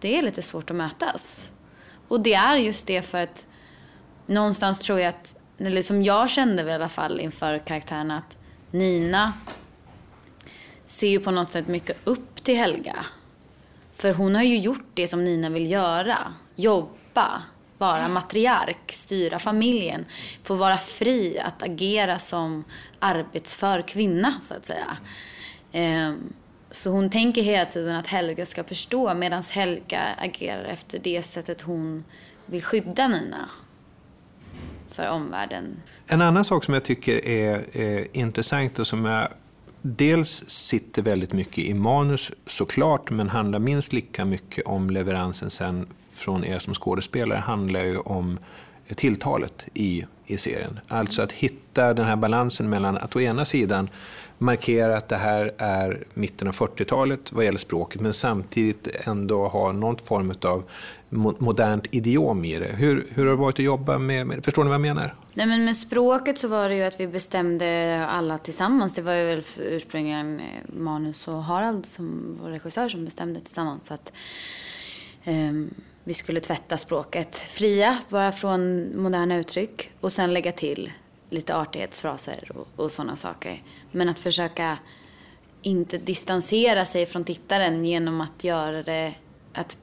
[0.00, 1.50] det är lite svårt att mötas.
[2.08, 3.46] Och det är just det för att
[4.26, 8.36] någonstans tror jag att, eller som jag kände i alla fall inför karaktären att
[8.70, 9.32] Nina
[10.86, 12.96] ser ju på något sätt mycket upp till Helga.
[13.96, 16.34] För hon har ju gjort det som Nina vill göra.
[16.56, 17.42] Jobba,
[17.78, 20.04] vara matriark, styra familjen.
[20.42, 22.64] Få vara fri att agera som
[22.98, 24.96] arbetsför kvinna, så att säga.
[25.72, 26.32] Ehm,
[26.70, 31.62] så hon tänker hela tiden att Helga ska förstå medan Helga agerar efter det sättet
[31.62, 32.04] hon
[32.46, 33.48] vill skydda Nina.
[34.90, 35.82] för omvärlden.
[36.08, 39.28] En annan sak som jag tycker är, är intressant och som jag
[39.86, 45.86] dels sitter väldigt mycket i manus såklart, men handlar minst lika mycket om leveransen sen
[46.12, 48.38] från er som skådespelare, handlar ju om
[48.94, 50.80] tilltalet i, i serien.
[50.88, 53.90] Alltså att hitta den här balansen mellan att å ena sidan
[54.44, 59.72] markera att det här är mitten av 40-talet vad gäller språket, men samtidigt ändå ha
[59.72, 60.64] någon form av
[61.38, 62.72] modernt idiom i det.
[62.72, 65.14] Hur, hur har det varit att jobba med, med förstår ni vad jag menar?
[65.34, 68.94] Nej men med språket så var det ju att vi bestämde alla tillsammans.
[68.94, 73.90] Det var ju väl ursprungligen eh, Manus och Harald som vår regissör som bestämde tillsammans
[73.90, 74.12] att
[75.24, 75.70] um,
[76.04, 80.90] vi skulle tvätta språket fria, bara från moderna uttryck och sen lägga till
[81.34, 83.62] lite artighetsfraser och, och sådana saker.
[83.90, 84.78] Men att försöka
[85.62, 89.14] inte distansera sig från tittaren genom att göra det,
[89.52, 89.76] att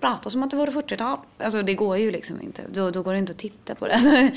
[0.00, 1.18] prata som att det vore 40-tal.
[1.38, 2.62] Alltså det går ju liksom inte.
[2.72, 3.94] Då, då går det inte att titta på det.
[3.94, 4.10] Alltså,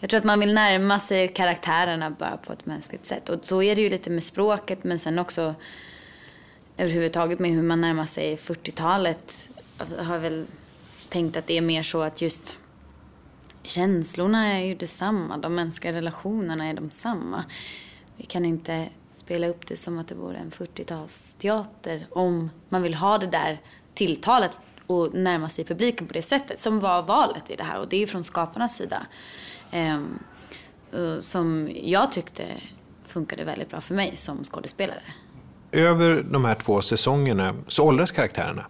[0.00, 3.28] jag tror att man vill närma sig karaktärerna bara på ett mänskligt sätt.
[3.28, 5.54] Och så är det ju lite med språket men sen också
[6.76, 9.48] överhuvudtaget med hur man närmar sig 40-talet.
[9.56, 10.46] Jag alltså, har väl
[11.08, 12.56] tänkt att det är mer så att just
[13.66, 15.36] känslorna är ju detsamma.
[15.36, 17.44] De mänskliga relationerna är de samma.
[18.16, 22.94] Vi kan inte spela upp det som att det vore en 40-talsteater om man vill
[22.94, 23.60] ha det där
[23.94, 24.50] tilltalet
[24.86, 27.96] och närma sig publiken på det sättet som var valet i det här och det
[27.96, 29.06] är ju från skaparnas sida.
[29.72, 30.18] Um,
[31.20, 32.44] som jag tyckte
[33.06, 35.02] funkade väldigt bra för mig som skådespelare.
[35.72, 38.66] Över de här två säsongerna så åldras karaktärerna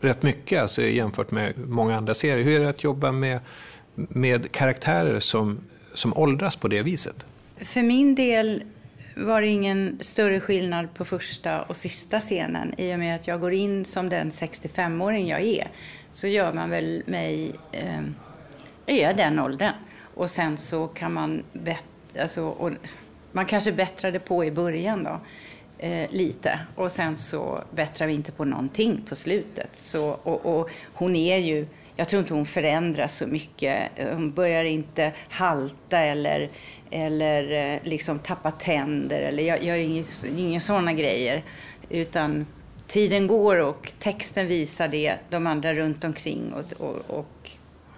[0.00, 2.44] rätt mycket alltså, jämfört med många andra serier.
[2.44, 3.40] Hur är det att jobba med,
[3.96, 5.60] med karaktärer som,
[5.94, 7.26] som åldras på det viset?
[7.56, 8.62] För min del
[9.16, 12.74] var det ingen större skillnad på första och sista scenen.
[12.78, 15.68] I och med att jag går in som den 65-åring jag är
[16.12, 18.00] så gör man väl mig, eh,
[18.86, 19.72] är den åldern.
[20.14, 21.84] Och sen så kan man, bet,
[22.20, 22.70] alltså, och
[23.32, 25.20] man kanske bättrade på i början då.
[25.78, 26.58] Eh, lite.
[26.74, 29.76] Och sen så bättrar vi inte på någonting på slutet.
[29.76, 31.66] Så, och, och hon är ju,
[31.96, 33.90] jag tror inte hon förändras så mycket.
[34.12, 36.50] Hon börjar inte halta eller
[36.90, 40.04] eller eh, liksom tappa tänder eller jag gör inga,
[40.36, 41.42] inga sådana grejer.
[41.88, 42.46] Utan
[42.86, 47.50] tiden går och texten visar det, de andra runt omkring och, och, och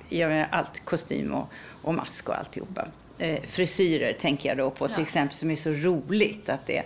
[0.09, 1.49] gör allt, kostym och,
[1.83, 2.89] och mask och alltihopa.
[3.19, 5.03] Eh, frisyrer tänker jag då på till ja.
[5.03, 6.83] exempel som är så roligt att det,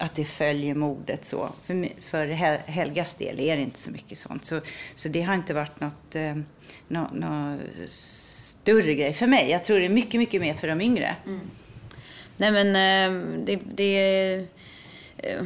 [0.00, 1.50] att det följer modet så.
[1.64, 2.26] För, för
[2.70, 4.44] Helgas del är det inte så mycket sånt.
[4.44, 4.60] Så,
[4.94, 6.36] så det har inte varit något, eh,
[6.88, 9.50] något, något större grej för mig.
[9.50, 11.16] Jag tror det är mycket, mycket mer för de yngre.
[11.26, 11.40] Mm.
[12.36, 14.34] Nej men eh, det, det,
[15.16, 15.42] eh,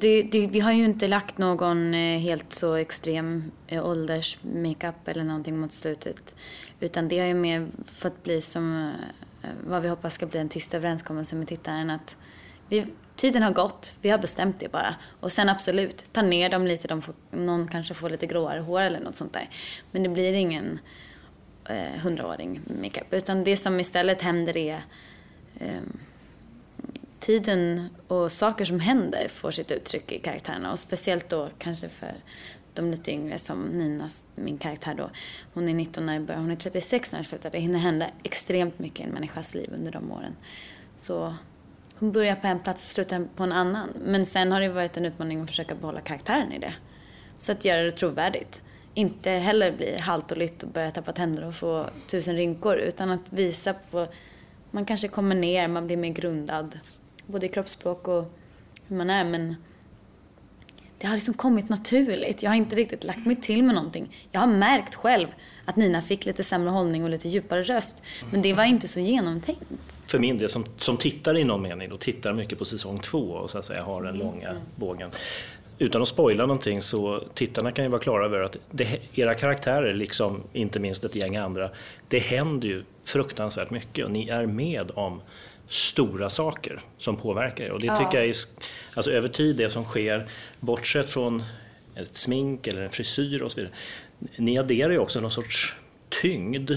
[0.00, 5.24] det, det, vi har ju inte lagt någon eh, helt så extrem eh, ålders-makeup eller
[5.24, 6.34] någonting mot slutet.
[6.80, 8.92] Utan det har ju mer fått bli som
[9.66, 11.90] vad vi hoppas ska bli en tyst överenskommelse med tittaren.
[11.90, 12.16] Att
[12.68, 12.86] vi,
[13.16, 14.94] tiden har gått, vi har bestämt det bara.
[15.20, 18.80] Och sen absolut, ta ner dem lite, de får, någon kanske får lite gråare hår
[18.80, 19.48] eller något sånt där.
[19.90, 20.78] Men det blir ingen
[21.68, 22.04] Eh,
[22.80, 23.12] makeup.
[23.12, 24.82] Utan det som istället händer är
[25.60, 25.82] eh,
[27.20, 30.72] tiden och saker som händer får sitt uttryck i karaktärerna.
[30.72, 32.12] Och speciellt då kanske för
[32.74, 35.10] de lite yngre som Nina, min karaktär då.
[35.54, 37.50] Hon är 19 när det börjar, hon är 36 när det slutar.
[37.50, 40.36] Det hinner hända extremt mycket i en människas liv under de åren.
[40.96, 41.34] Så
[41.98, 43.88] hon börjar på en plats och slutar på en annan.
[44.04, 46.74] Men sen har det varit en utmaning att försöka behålla karaktären i det.
[47.38, 48.60] Så att göra det trovärdigt
[48.94, 53.10] inte heller bli halt och lytt och börja tappa tänder och få tusen rynkor utan
[53.10, 54.06] att visa på,
[54.70, 56.78] man kanske kommer ner, man blir mer grundad
[57.26, 58.38] både i kroppsspråk och
[58.88, 59.56] hur man är men
[60.98, 62.42] det har liksom kommit naturligt.
[62.42, 64.16] Jag har inte riktigt lagt mig till med någonting.
[64.30, 65.28] Jag har märkt själv
[65.64, 68.02] att Nina fick lite sämre hållning och lite djupare röst.
[68.30, 69.62] Men det var inte så genomtänkt.
[70.06, 73.18] För min del som, som tittar i någon mening och tittar mycket på säsong två
[73.18, 75.10] och så att säga har den långa bågen
[75.78, 79.92] utan att spoila någonting så tittarna kan ju vara klara över att det, era karaktärer,
[79.92, 81.70] liksom inte minst ett gäng andra,
[82.08, 85.20] det händer ju fruktansvärt mycket och ni är med om
[85.68, 87.70] stora saker som påverkar er.
[87.70, 87.96] Och det ja.
[87.96, 88.36] tycker jag är,
[88.94, 90.28] alltså över tid, det som sker,
[90.60, 91.42] bortsett från
[91.94, 93.74] ett smink eller en frisyr och så vidare,
[94.36, 95.76] ni adderar ju också någon sorts
[96.08, 96.70] tyngd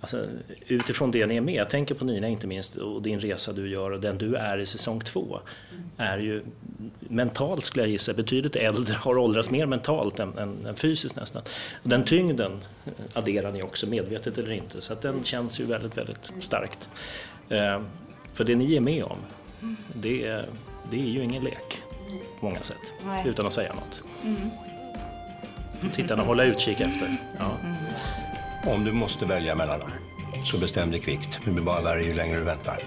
[0.00, 0.26] Alltså,
[0.66, 3.68] utifrån det ni är med, jag tänker på Nina inte minst och din resa du
[3.70, 5.40] gör och den du är i säsong två,
[5.96, 6.42] är ju
[6.98, 11.42] mentalt skulle jag gissa betydligt äldre, har åldrats mer mentalt än, än, än, fysiskt nästan.
[11.82, 12.52] Och den tyngden
[13.12, 16.88] adderar ni också medvetet eller inte så att den känns ju väldigt, väldigt starkt.
[17.48, 17.82] Eh,
[18.34, 19.18] för det ni är med om,
[19.94, 20.44] det,
[20.90, 21.82] det är ju ingen lek
[22.40, 23.22] på många sätt, Nej.
[23.26, 24.02] utan att säga något.
[24.24, 24.50] Mm
[25.94, 27.16] tittarna hålla utkik efter.
[27.38, 27.58] Ja.
[27.64, 27.76] Mm.
[28.66, 29.90] Om du måste välja mellan dem,
[30.44, 31.38] så bestäm dig kvickt.
[31.44, 32.78] Det blir bara värre ju längre du väntar.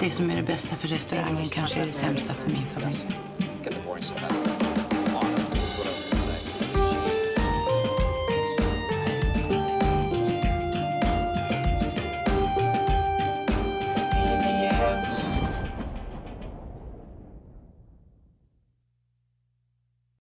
[0.00, 3.06] Det som är det bästa för restaurangen kanske är det sämsta för min familj.